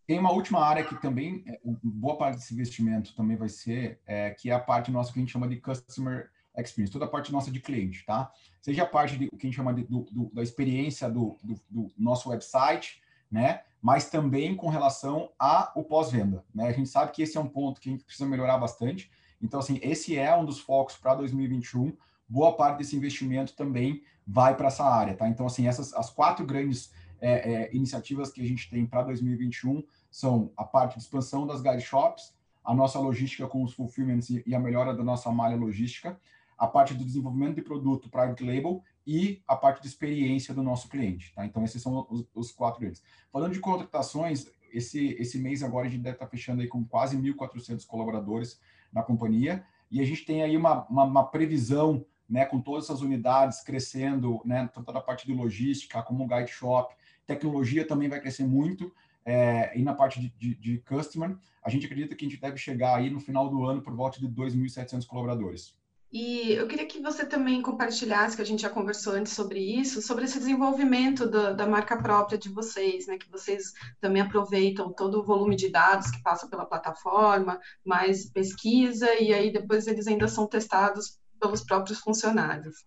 Tem 0.08 0.18
uma 0.18 0.32
última 0.32 0.64
área 0.64 0.82
que 0.82 0.94
também, 0.96 1.44
é, 1.46 1.60
boa 1.84 2.16
parte 2.16 2.36
desse 2.36 2.54
investimento 2.54 3.14
também 3.14 3.36
vai 3.36 3.50
ser, 3.50 4.00
é, 4.06 4.30
que 4.30 4.48
é 4.48 4.54
a 4.54 4.58
parte 4.58 4.90
nossa 4.90 5.12
que 5.12 5.18
a 5.18 5.20
gente 5.20 5.30
chama 5.30 5.46
de 5.46 5.60
Customer 5.60 6.30
Experience, 6.56 6.90
toda 6.90 7.04
a 7.04 7.08
parte 7.08 7.30
nossa 7.30 7.50
de 7.50 7.60
cliente, 7.60 8.06
tá? 8.06 8.32
Seja 8.62 8.84
a 8.84 8.86
parte 8.86 9.18
de 9.18 9.26
o 9.26 9.36
que 9.36 9.46
a 9.46 9.50
gente 9.50 9.56
chama 9.56 9.74
de, 9.74 9.84
do, 9.84 10.08
do, 10.10 10.30
da 10.32 10.42
experiência 10.42 11.10
do, 11.10 11.36
do, 11.44 11.60
do, 11.68 11.92
nosso 11.98 12.30
website, 12.30 13.02
né? 13.30 13.60
Mas 13.82 14.08
também 14.08 14.56
com 14.56 14.70
relação 14.70 15.30
ao 15.38 15.84
pós-venda, 15.84 16.42
né? 16.54 16.68
A 16.68 16.72
gente 16.72 16.88
sabe 16.88 17.12
que 17.12 17.20
esse 17.20 17.36
é 17.36 17.40
um 17.40 17.46
ponto 17.46 17.78
que 17.78 17.90
a 17.90 17.92
gente 17.92 18.04
precisa 18.04 18.26
melhorar 18.26 18.56
bastante. 18.56 19.10
Então, 19.42 19.60
assim, 19.60 19.78
esse 19.82 20.16
é 20.16 20.34
um 20.34 20.46
dos 20.46 20.58
focos 20.58 20.96
para 20.96 21.16
2021. 21.16 21.94
Boa 22.26 22.56
parte 22.56 22.78
desse 22.78 22.96
investimento 22.96 23.54
também 23.54 24.02
vai 24.26 24.56
para 24.56 24.68
essa 24.68 24.84
área, 24.84 25.14
tá? 25.14 25.28
Então, 25.28 25.44
assim, 25.44 25.68
essas 25.68 25.92
as 25.92 26.08
quatro 26.08 26.46
grandes 26.46 26.94
é, 27.20 27.52
é, 27.52 27.76
iniciativas 27.76 28.30
que 28.30 28.40
a 28.40 28.46
gente 28.46 28.70
tem 28.70 28.86
para 28.86 29.02
2021 29.02 29.82
são 30.10 30.52
a 30.56 30.64
parte 30.64 30.94
de 30.94 31.02
expansão 31.02 31.46
das 31.46 31.60
guide 31.60 31.82
shops, 31.82 32.34
a 32.64 32.74
nossa 32.74 32.98
logística 32.98 33.46
com 33.46 33.62
os 33.62 33.72
fulfillments 33.72 34.28
e 34.30 34.54
a 34.54 34.58
melhora 34.58 34.94
da 34.94 35.02
nossa 35.02 35.30
malha 35.30 35.56
logística, 35.56 36.20
a 36.56 36.66
parte 36.66 36.92
do 36.92 37.04
desenvolvimento 37.04 37.54
de 37.54 37.62
produto 37.62 38.10
private 38.10 38.44
label 38.44 38.82
e 39.06 39.42
a 39.46 39.56
parte 39.56 39.80
de 39.80 39.88
experiência 39.88 40.52
do 40.52 40.62
nosso 40.62 40.88
cliente. 40.88 41.32
Tá? 41.34 41.46
Então, 41.46 41.64
esses 41.64 41.80
são 41.80 42.06
os, 42.10 42.26
os 42.34 42.50
quatro 42.52 42.80
deles. 42.80 43.02
Falando 43.32 43.52
de 43.52 43.60
contratações, 43.60 44.46
esse, 44.72 45.16
esse 45.18 45.38
mês 45.38 45.62
agora 45.62 45.86
a 45.86 45.90
gente 45.90 46.02
deve 46.02 46.16
estar 46.16 46.26
fechando 46.26 46.60
aí 46.60 46.68
com 46.68 46.84
quase 46.84 47.16
1.400 47.16 47.86
colaboradores 47.86 48.60
na 48.92 49.02
companhia 49.02 49.64
e 49.90 50.00
a 50.00 50.04
gente 50.04 50.24
tem 50.24 50.42
aí 50.42 50.56
uma, 50.56 50.84
uma, 50.88 51.04
uma 51.04 51.24
previsão 51.24 52.04
né, 52.28 52.44
com 52.44 52.60
todas 52.60 52.84
essas 52.84 53.00
unidades 53.00 53.62
crescendo, 53.62 54.42
né, 54.44 54.68
tanto 54.74 54.92
da 54.92 55.00
parte 55.00 55.26
de 55.26 55.32
logística 55.32 56.02
como 56.02 56.26
guide 56.26 56.50
shop, 56.50 56.94
tecnologia 57.26 57.86
também 57.86 58.08
vai 58.08 58.20
crescer 58.20 58.44
muito, 58.44 58.92
é, 59.28 59.78
e 59.78 59.82
na 59.82 59.92
parte 59.92 60.18
de, 60.18 60.30
de, 60.38 60.54
de, 60.54 60.78
customer, 60.78 61.36
a 61.62 61.68
gente 61.68 61.84
acredita 61.84 62.14
que 62.14 62.24
a 62.24 62.28
gente 62.28 62.40
deve 62.40 62.56
chegar 62.56 62.96
aí 62.96 63.10
no 63.10 63.20
final 63.20 63.50
do 63.50 63.62
ano 63.62 63.82
por 63.82 63.94
volta 63.94 64.18
de 64.18 64.26
2.700 64.26 65.06
colaboradores. 65.06 65.76
E 66.10 66.52
eu 66.52 66.66
queria 66.66 66.86
que 66.86 67.02
você 67.02 67.26
também 67.26 67.60
compartilhasse, 67.60 68.34
que 68.34 68.40
a 68.40 68.46
gente 68.46 68.62
já 68.62 68.70
conversou 68.70 69.12
antes 69.12 69.34
sobre 69.34 69.60
isso, 69.60 70.00
sobre 70.00 70.24
esse 70.24 70.38
desenvolvimento 70.38 71.28
da, 71.28 71.52
da 71.52 71.66
marca 71.66 72.02
própria 72.02 72.38
de 72.38 72.48
vocês, 72.48 73.06
né? 73.06 73.18
Que 73.18 73.30
vocês 73.30 73.74
também 74.00 74.22
aproveitam 74.22 74.94
todo 74.94 75.20
o 75.20 75.24
volume 75.24 75.54
de 75.56 75.68
dados 75.68 76.10
que 76.10 76.22
passa 76.22 76.48
pela 76.48 76.64
plataforma, 76.64 77.60
mais 77.84 78.30
pesquisa, 78.30 79.14
e 79.20 79.34
aí 79.34 79.52
depois 79.52 79.86
eles 79.86 80.06
ainda 80.06 80.26
são 80.26 80.46
testados 80.46 81.18
pelos 81.38 81.62
próprios 81.62 81.98
funcionários. 81.98 82.86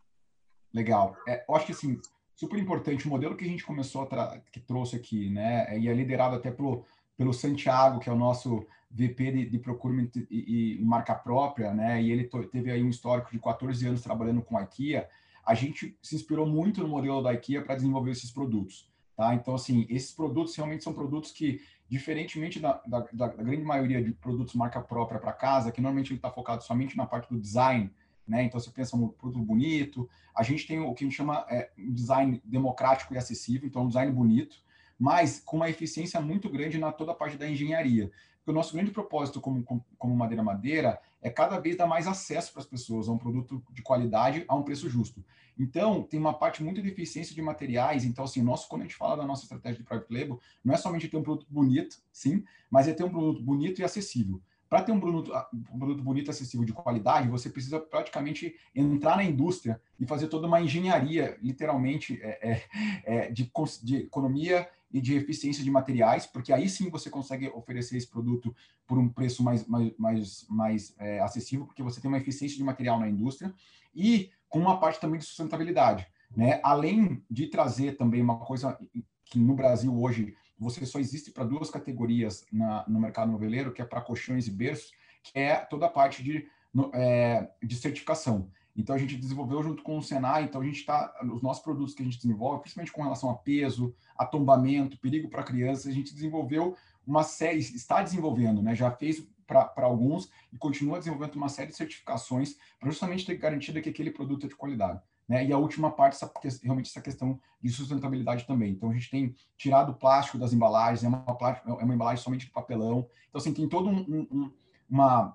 Legal. 0.73 1.15
É, 1.27 1.45
eu 1.47 1.55
acho 1.55 1.67
que 1.67 1.73
assim, 1.73 2.01
super 2.41 2.57
importante. 2.57 3.05
O 3.05 3.09
modelo 3.09 3.35
que 3.35 3.45
a 3.45 3.47
gente 3.47 3.63
começou 3.63 4.01
a 4.01 4.39
que 4.51 4.59
trouxe 4.59 4.95
aqui, 4.95 5.29
né, 5.29 5.77
e 5.77 5.87
é 5.87 5.93
liderado 5.93 6.35
até 6.35 6.49
pelo, 6.49 6.83
pelo 7.15 7.33
Santiago, 7.33 7.99
que 7.99 8.09
é 8.09 8.11
o 8.11 8.17
nosso 8.17 8.65
VP 8.89 9.31
de, 9.31 9.45
de 9.51 9.59
procurement 9.59 10.09
e, 10.29 10.79
e, 10.79 10.83
marca 10.83 11.13
própria, 11.13 11.71
né, 11.71 12.01
e 12.01 12.09
ele 12.09 12.27
teve 12.51 12.71
aí 12.71 12.83
um 12.83 12.89
histórico 12.89 13.31
de 13.31 13.37
14 13.37 13.87
anos 13.87 14.01
trabalhando 14.01 14.41
com 14.41 14.57
a 14.57 14.63
IKEA. 14.63 15.07
A 15.45 15.53
gente 15.53 15.95
se 16.01 16.15
inspirou 16.15 16.47
muito 16.47 16.81
no 16.81 16.89
modelo 16.89 17.21
da 17.21 17.31
IKEA 17.31 17.61
para 17.61 17.75
desenvolver 17.75 18.09
esses 18.09 18.31
produtos. 18.31 18.89
Tá? 19.15 19.35
Então, 19.35 19.53
assim, 19.53 19.85
esses 19.87 20.11
produtos 20.11 20.55
realmente 20.55 20.83
são 20.83 20.93
produtos 20.93 21.31
que, 21.31 21.61
diferentemente 21.87 22.59
da, 22.59 22.81
da, 22.87 23.05
da 23.13 23.27
grande 23.27 23.61
maioria 23.61 24.03
de 24.03 24.13
produtos 24.13 24.55
marca 24.55 24.81
própria 24.81 25.19
para 25.19 25.31
casa, 25.31 25.71
que 25.71 25.79
normalmente 25.79 26.11
ele 26.11 26.17
está 26.17 26.31
focado 26.31 26.63
somente 26.63 26.97
na 26.97 27.05
parte 27.05 27.29
do 27.29 27.39
design, 27.39 27.91
né? 28.31 28.43
Então, 28.43 28.57
você 28.57 28.71
pensa 28.71 28.95
no 28.95 29.09
produto 29.09 29.43
bonito, 29.43 30.09
a 30.33 30.41
gente 30.41 30.65
tem 30.65 30.79
o 30.79 30.93
que 30.93 31.03
a 31.03 31.07
gente 31.07 31.17
chama 31.17 31.45
é, 31.49 31.69
um 31.77 31.91
design 31.91 32.41
democrático 32.45 33.13
e 33.13 33.17
acessível, 33.17 33.67
então 33.67 33.83
um 33.83 33.87
design 33.87 34.09
bonito, 34.09 34.63
mas 34.97 35.41
com 35.41 35.57
uma 35.57 35.69
eficiência 35.69 36.21
muito 36.21 36.49
grande 36.49 36.77
na 36.77 36.93
toda 36.93 37.11
a 37.11 37.15
parte 37.15 37.37
da 37.37 37.49
engenharia. 37.49 38.09
Porque 38.37 38.51
o 38.51 38.53
nosso 38.53 38.73
grande 38.73 38.89
propósito 38.89 39.41
como, 39.41 39.63
como 39.97 40.15
Madeira 40.15 40.41
Madeira 40.41 40.99
é 41.21 41.29
cada 41.29 41.59
vez 41.59 41.75
dar 41.75 41.87
mais 41.87 42.07
acesso 42.07 42.53
para 42.53 42.61
as 42.61 42.67
pessoas 42.67 43.09
a 43.09 43.11
um 43.11 43.17
produto 43.17 43.61
de 43.69 43.81
qualidade 43.81 44.45
a 44.47 44.55
um 44.55 44.63
preço 44.63 44.89
justo. 44.89 45.23
Então, 45.59 46.01
tem 46.03 46.19
uma 46.19 46.33
parte 46.33 46.63
muito 46.63 46.81
de 46.81 46.87
eficiência 46.87 47.35
de 47.35 47.41
materiais. 47.41 48.05
Então, 48.05 48.23
assim, 48.23 48.41
nosso, 48.41 48.69
quando 48.69 48.83
a 48.83 48.85
gente 48.85 48.95
fala 48.95 49.17
da 49.17 49.25
nossa 49.25 49.43
estratégia 49.43 49.79
de 49.79 49.83
private 49.83 50.11
label, 50.11 50.39
não 50.63 50.73
é 50.73 50.77
somente 50.77 51.09
ter 51.09 51.17
um 51.17 51.23
produto 51.23 51.45
bonito, 51.49 51.97
sim, 52.11 52.45
mas 52.69 52.87
é 52.87 52.93
ter 52.93 53.03
um 53.03 53.09
produto 53.09 53.43
bonito 53.43 53.81
e 53.81 53.83
acessível. 53.83 54.41
Para 54.71 54.83
ter 54.83 54.93
um 54.93 55.01
produto, 55.01 55.33
ah, 55.33 55.49
um 55.53 55.77
produto 55.77 56.01
bonito, 56.01 56.31
acessível, 56.31 56.65
de 56.65 56.71
qualidade, 56.71 57.27
você 57.27 57.49
precisa 57.49 57.77
praticamente 57.77 58.55
entrar 58.73 59.17
na 59.17 59.23
indústria 59.25 59.81
e 59.99 60.05
fazer 60.05 60.29
toda 60.29 60.47
uma 60.47 60.61
engenharia, 60.61 61.37
literalmente, 61.41 62.17
é, 62.21 62.39
é, 62.41 62.63
é 63.03 63.31
de, 63.31 63.51
de, 63.83 63.97
economia 63.97 64.65
e 64.89 65.01
de 65.01 65.13
eficiência 65.13 65.61
de 65.61 65.69
materiais, 65.69 66.25
porque 66.25 66.53
aí 66.53 66.69
sim 66.69 66.89
você 66.89 67.09
consegue 67.09 67.49
oferecer 67.49 67.97
esse 67.97 68.07
produto 68.07 68.55
por 68.87 68.97
um 68.97 69.09
preço 69.09 69.43
mais, 69.43 69.67
mais, 69.67 69.91
mais, 69.97 70.45
mais 70.47 70.95
é, 70.99 71.19
acessível, 71.19 71.65
porque 71.65 71.83
você 71.83 71.99
tem 71.99 72.07
uma 72.07 72.19
eficiência 72.19 72.55
de 72.55 72.63
material 72.63 72.97
na 72.97 73.09
indústria 73.09 73.53
e 73.93 74.29
com 74.47 74.59
uma 74.59 74.79
parte 74.79 75.01
também 75.01 75.19
de 75.19 75.25
sustentabilidade. 75.25 76.07
Né? 76.33 76.61
Além 76.63 77.21
de 77.29 77.47
trazer 77.47 77.97
também 77.97 78.21
uma 78.21 78.37
coisa 78.37 78.79
que 79.25 79.37
no 79.37 79.53
Brasil 79.53 79.93
hoje 80.01 80.33
você 80.61 80.85
só 80.85 80.99
existe 80.99 81.31
para 81.31 81.43
duas 81.43 81.71
categorias 81.71 82.45
na, 82.51 82.85
no 82.87 82.99
mercado 82.99 83.31
noveleiro, 83.31 83.73
que 83.73 83.81
é 83.81 83.85
para 83.85 83.99
colchões 83.99 84.47
e 84.47 84.51
berços, 84.51 84.91
que 85.23 85.37
é 85.37 85.55
toda 85.55 85.87
a 85.87 85.89
parte 85.89 86.23
de, 86.23 86.47
no, 86.71 86.91
é, 86.93 87.51
de 87.63 87.75
certificação. 87.75 88.47
Então 88.77 88.95
a 88.95 88.97
gente 88.97 89.17
desenvolveu 89.17 89.61
junto 89.63 89.81
com 89.81 89.97
o 89.97 90.03
Senai, 90.03 90.43
então 90.43 90.61
a 90.61 90.63
gente 90.63 90.77
está, 90.77 91.13
os 91.23 91.41
nossos 91.41 91.63
produtos 91.63 91.95
que 91.95 92.03
a 92.03 92.05
gente 92.05 92.17
desenvolve, 92.17 92.61
principalmente 92.61 92.91
com 92.91 93.01
relação 93.01 93.31
a 93.31 93.35
peso, 93.35 93.93
a 94.15 94.25
tombamento, 94.25 94.99
perigo 94.99 95.29
para 95.29 95.43
crianças, 95.43 95.87
a 95.87 95.91
gente 95.91 96.13
desenvolveu 96.13 96.77
uma 97.05 97.23
série, 97.23 97.57
está 97.57 98.03
desenvolvendo, 98.03 98.61
né? 98.61 98.75
Já 98.75 98.91
fez 98.91 99.27
para 99.47 99.73
alguns 99.77 100.29
e 100.53 100.57
continua 100.57 100.99
desenvolvendo 100.99 101.35
uma 101.35 101.49
série 101.49 101.71
de 101.71 101.75
certificações 101.75 102.55
para 102.79 102.89
justamente 102.89 103.25
ter 103.25 103.35
garantida 103.35 103.81
que 103.81 103.89
aquele 103.89 104.11
produto 104.11 104.45
é 104.45 104.49
de 104.49 104.55
qualidade. 104.55 105.01
Né? 105.31 105.45
E 105.45 105.53
a 105.53 105.57
última 105.57 105.89
parte, 105.89 106.15
essa, 106.15 106.29
realmente 106.61 106.89
essa 106.89 106.99
questão 106.99 107.39
de 107.63 107.69
sustentabilidade 107.69 108.45
também. 108.45 108.73
Então, 108.73 108.89
a 108.89 108.93
gente 108.93 109.09
tem 109.09 109.33
tirado 109.55 109.93
o 109.93 109.95
plástico 109.95 110.37
das 110.37 110.51
embalagens, 110.51 111.05
é 111.05 111.07
uma, 111.07 111.25
é 111.65 111.83
uma 111.85 111.95
embalagem 111.95 112.21
somente 112.21 112.47
de 112.47 112.51
papelão. 112.51 113.07
Então, 113.29 113.39
assim, 113.39 113.53
tem 113.53 113.65
toda 113.69 113.87
um, 113.87 114.27
um, 114.29 114.51
uma, 114.89 115.33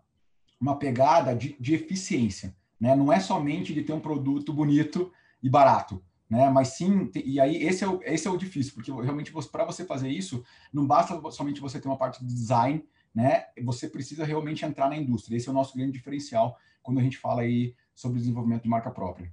uma 0.60 0.78
pegada 0.78 1.34
de, 1.34 1.56
de 1.58 1.74
eficiência. 1.74 2.54
Né? 2.78 2.94
Não 2.94 3.10
é 3.10 3.18
somente 3.18 3.72
de 3.72 3.82
ter 3.82 3.94
um 3.94 3.98
produto 3.98 4.52
bonito 4.52 5.10
e 5.42 5.48
barato, 5.48 6.04
né? 6.28 6.50
Mas 6.50 6.76
sim, 6.76 7.10
e 7.14 7.40
aí 7.40 7.56
esse 7.64 7.82
é 7.82 7.88
o, 7.88 7.98
esse 8.02 8.28
é 8.28 8.30
o 8.30 8.36
difícil, 8.36 8.74
porque 8.74 8.92
realmente 8.92 9.32
para 9.50 9.64
você 9.64 9.82
fazer 9.82 10.10
isso, 10.10 10.44
não 10.70 10.86
basta 10.86 11.18
somente 11.30 11.58
você 11.58 11.80
ter 11.80 11.88
uma 11.88 11.96
parte 11.96 12.20
de 12.20 12.34
design, 12.34 12.84
né? 13.14 13.46
Você 13.64 13.88
precisa 13.88 14.26
realmente 14.26 14.62
entrar 14.62 14.90
na 14.90 14.96
indústria. 14.96 15.38
Esse 15.38 15.48
é 15.48 15.50
o 15.50 15.54
nosso 15.54 15.74
grande 15.74 15.92
diferencial 15.92 16.58
quando 16.82 16.98
a 16.98 17.02
gente 17.02 17.16
fala 17.16 17.40
aí 17.40 17.74
sobre 17.94 18.18
desenvolvimento 18.18 18.64
de 18.64 18.68
marca 18.68 18.90
própria. 18.90 19.32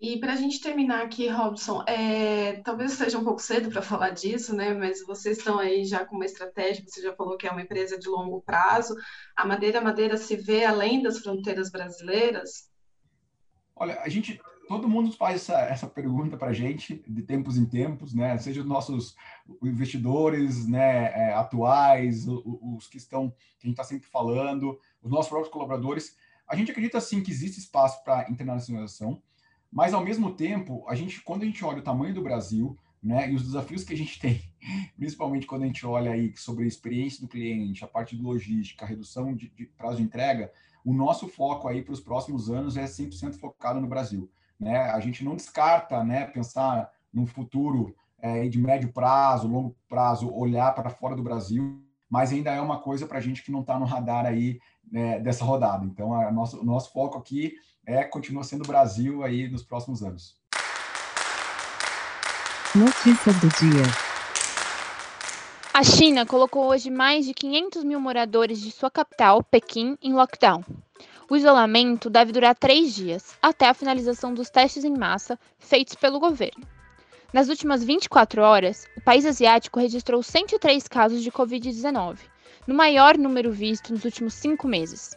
E 0.00 0.18
para 0.18 0.32
a 0.32 0.36
gente 0.36 0.60
terminar 0.60 1.02
aqui, 1.02 1.28
Robson, 1.28 1.82
é, 1.86 2.60
talvez 2.62 2.92
seja 2.92 3.18
um 3.18 3.24
pouco 3.24 3.40
cedo 3.40 3.70
para 3.70 3.80
falar 3.80 4.10
disso, 4.10 4.54
né? 4.54 4.74
Mas 4.74 5.04
vocês 5.06 5.38
estão 5.38 5.58
aí 5.58 5.84
já 5.84 6.04
com 6.04 6.16
uma 6.16 6.24
estratégia, 6.24 6.84
você 6.86 7.00
já 7.00 7.14
falou 7.14 7.36
que 7.36 7.46
é 7.46 7.50
uma 7.50 7.62
empresa 7.62 7.98
de 7.98 8.08
longo 8.08 8.42
prazo. 8.42 8.94
A 9.36 9.46
Madeira 9.46 9.80
Madeira 9.80 10.16
se 10.16 10.36
vê 10.36 10.64
além 10.64 11.02
das 11.02 11.20
fronteiras 11.20 11.70
brasileiras? 11.70 12.68
Olha, 13.76 14.00
a 14.00 14.08
gente, 14.08 14.40
todo 14.68 14.88
mundo 14.88 15.12
faz 15.12 15.36
essa, 15.36 15.60
essa 15.60 15.86
pergunta 15.86 16.36
para 16.36 16.48
a 16.48 16.52
gente 16.52 17.02
de 17.08 17.22
tempos 17.22 17.56
em 17.56 17.64
tempos, 17.64 18.14
né? 18.14 18.36
Seja 18.38 18.60
os 18.60 18.66
nossos 18.66 19.14
investidores, 19.62 20.66
né, 20.66 21.12
é, 21.12 21.32
atuais, 21.34 22.26
os, 22.26 22.42
os, 22.44 22.86
que 22.88 22.98
estão, 22.98 23.30
que 23.30 23.66
a 23.66 23.68
gente 23.68 23.74
está 23.74 23.84
sempre 23.84 24.08
falando, 24.08 24.78
os 25.02 25.10
nossos 25.10 25.28
próprios 25.28 25.52
colaboradores. 25.52 26.16
A 26.46 26.56
gente 26.56 26.70
acredita 26.70 27.00
sim 27.00 27.22
que 27.22 27.30
existe 27.30 27.58
espaço 27.58 28.02
para 28.04 28.28
internacionalização. 28.30 29.22
Mas, 29.74 29.92
ao 29.92 30.04
mesmo 30.04 30.30
tempo, 30.30 30.84
a 30.88 30.94
gente, 30.94 31.20
quando 31.20 31.42
a 31.42 31.46
gente 31.46 31.64
olha 31.64 31.80
o 31.80 31.82
tamanho 31.82 32.14
do 32.14 32.22
Brasil, 32.22 32.78
né, 33.02 33.28
e 33.28 33.34
os 33.34 33.42
desafios 33.42 33.82
que 33.82 33.92
a 33.92 33.96
gente 33.96 34.20
tem, 34.22 34.40
principalmente 34.96 35.46
quando 35.46 35.64
a 35.64 35.66
gente 35.66 35.84
olha 35.84 36.12
aí 36.12 36.32
sobre 36.36 36.62
a 36.62 36.68
experiência 36.68 37.20
do 37.20 37.26
cliente, 37.26 37.84
a 37.84 37.88
parte 37.88 38.16
de 38.16 38.22
logística, 38.22 38.84
a 38.84 38.88
redução 38.88 39.34
de, 39.34 39.48
de 39.50 39.66
prazo 39.66 39.96
de 39.96 40.04
entrega, 40.04 40.52
o 40.84 40.94
nosso 40.94 41.26
foco 41.26 41.66
aí 41.66 41.82
para 41.82 41.92
os 41.92 42.00
próximos 42.00 42.48
anos 42.48 42.76
é 42.76 42.84
100% 42.84 43.34
focado 43.34 43.80
no 43.80 43.88
Brasil. 43.88 44.30
Né? 44.60 44.78
A 44.78 45.00
gente 45.00 45.24
não 45.24 45.34
descarta 45.34 46.04
né, 46.04 46.24
pensar 46.24 46.88
num 47.12 47.26
futuro 47.26 47.96
é, 48.20 48.48
de 48.48 48.60
médio 48.60 48.92
prazo, 48.92 49.48
longo 49.48 49.76
prazo, 49.88 50.32
olhar 50.32 50.72
para 50.72 50.88
fora 50.88 51.16
do 51.16 51.22
Brasil, 51.22 51.82
mas 52.08 52.32
ainda 52.32 52.52
é 52.52 52.60
uma 52.60 52.78
coisa 52.78 53.06
para 53.08 53.18
a 53.18 53.20
gente 53.20 53.42
que 53.42 53.50
não 53.50 53.62
está 53.62 53.76
no 53.76 53.84
radar 53.84 54.24
aí 54.24 54.60
né, 54.88 55.18
dessa 55.18 55.44
rodada. 55.44 55.84
Então, 55.84 56.14
a 56.14 56.30
nosso, 56.30 56.60
o 56.60 56.64
nosso 56.64 56.92
foco 56.92 57.18
aqui 57.18 57.54
é 57.86 58.04
continua 58.04 58.42
sendo 58.42 58.64
o 58.64 58.66
Brasil 58.66 59.22
aí 59.22 59.48
nos 59.48 59.62
próximos 59.62 60.02
anos. 60.02 60.36
Notícias 62.74 63.36
do 63.40 63.48
dia. 63.48 63.82
A 65.72 65.82
China 65.82 66.24
colocou 66.24 66.66
hoje 66.66 66.90
mais 66.90 67.26
de 67.26 67.34
500 67.34 67.84
mil 67.84 68.00
moradores 68.00 68.60
de 68.60 68.70
sua 68.70 68.90
capital, 68.90 69.42
Pequim, 69.42 69.96
em 70.00 70.12
lockdown. 70.12 70.64
O 71.28 71.36
isolamento 71.36 72.10
deve 72.10 72.32
durar 72.32 72.54
três 72.54 72.94
dias, 72.94 73.36
até 73.40 73.68
a 73.68 73.74
finalização 73.74 74.34
dos 74.34 74.50
testes 74.50 74.84
em 74.84 74.96
massa 74.96 75.38
feitos 75.58 75.94
pelo 75.94 76.20
governo. 76.20 76.66
Nas 77.32 77.48
últimas 77.48 77.82
24 77.82 78.42
horas, 78.42 78.86
o 78.96 79.00
país 79.00 79.26
asiático 79.26 79.80
registrou 79.80 80.22
103 80.22 80.86
casos 80.86 81.22
de 81.22 81.32
Covid-19, 81.32 82.18
no 82.66 82.74
maior 82.74 83.18
número 83.18 83.50
visto 83.50 83.92
nos 83.92 84.04
últimos 84.04 84.34
cinco 84.34 84.68
meses. 84.68 85.16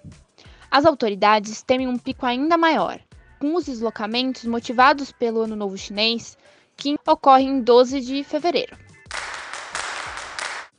As 0.69 0.85
autoridades 0.85 1.61
temem 1.61 1.87
um 1.87 1.97
pico 1.97 2.25
ainda 2.25 2.57
maior, 2.57 2.99
com 3.39 3.55
os 3.55 3.65
deslocamentos 3.65 4.45
motivados 4.45 5.11
pelo 5.11 5.41
Ano 5.41 5.55
Novo 5.55 5.77
Chinês, 5.77 6.37
que 6.75 6.95
ocorre 7.07 7.43
em 7.43 7.61
12 7.61 8.01
de 8.01 8.23
fevereiro. 8.23 8.77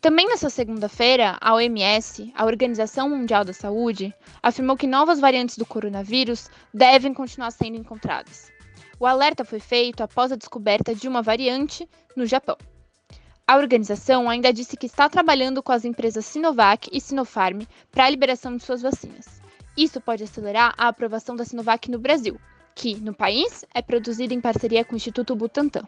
Também 0.00 0.28
nessa 0.28 0.48
segunda-feira, 0.48 1.36
a 1.40 1.54
OMS, 1.54 2.32
a 2.36 2.44
Organização 2.44 3.08
Mundial 3.08 3.44
da 3.44 3.52
Saúde, 3.52 4.14
afirmou 4.42 4.76
que 4.76 4.86
novas 4.86 5.18
variantes 5.18 5.58
do 5.58 5.66
coronavírus 5.66 6.48
devem 6.72 7.12
continuar 7.12 7.50
sendo 7.50 7.76
encontradas. 7.76 8.52
O 9.00 9.06
alerta 9.06 9.44
foi 9.44 9.58
feito 9.58 10.02
após 10.02 10.30
a 10.30 10.36
descoberta 10.36 10.94
de 10.94 11.08
uma 11.08 11.22
variante 11.22 11.88
no 12.14 12.26
Japão. 12.26 12.56
A 13.46 13.56
organização 13.56 14.28
ainda 14.28 14.52
disse 14.52 14.76
que 14.76 14.86
está 14.86 15.08
trabalhando 15.08 15.62
com 15.62 15.72
as 15.72 15.84
empresas 15.84 16.26
Sinovac 16.26 16.88
e 16.92 17.00
Sinopharm 17.00 17.62
para 17.90 18.04
a 18.04 18.10
liberação 18.10 18.56
de 18.56 18.62
suas 18.62 18.82
vacinas. 18.82 19.38
Isso 19.78 20.00
pode 20.00 20.24
acelerar 20.24 20.74
a 20.76 20.88
aprovação 20.88 21.36
da 21.36 21.44
Sinovac 21.44 21.88
no 21.88 22.00
Brasil, 22.00 22.36
que, 22.74 22.96
no 22.96 23.14
país, 23.14 23.64
é 23.72 23.80
produzida 23.80 24.34
em 24.34 24.40
parceria 24.40 24.84
com 24.84 24.94
o 24.94 24.96
Instituto 24.96 25.36
Butantan. 25.36 25.86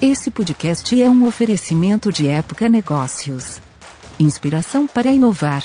Esse 0.00 0.30
podcast 0.30 1.02
é 1.02 1.08
um 1.08 1.26
oferecimento 1.26 2.12
de 2.12 2.28
Época 2.28 2.68
Negócios. 2.68 3.60
Inspiração 4.18 4.86
para 4.86 5.10
inovar. 5.10 5.64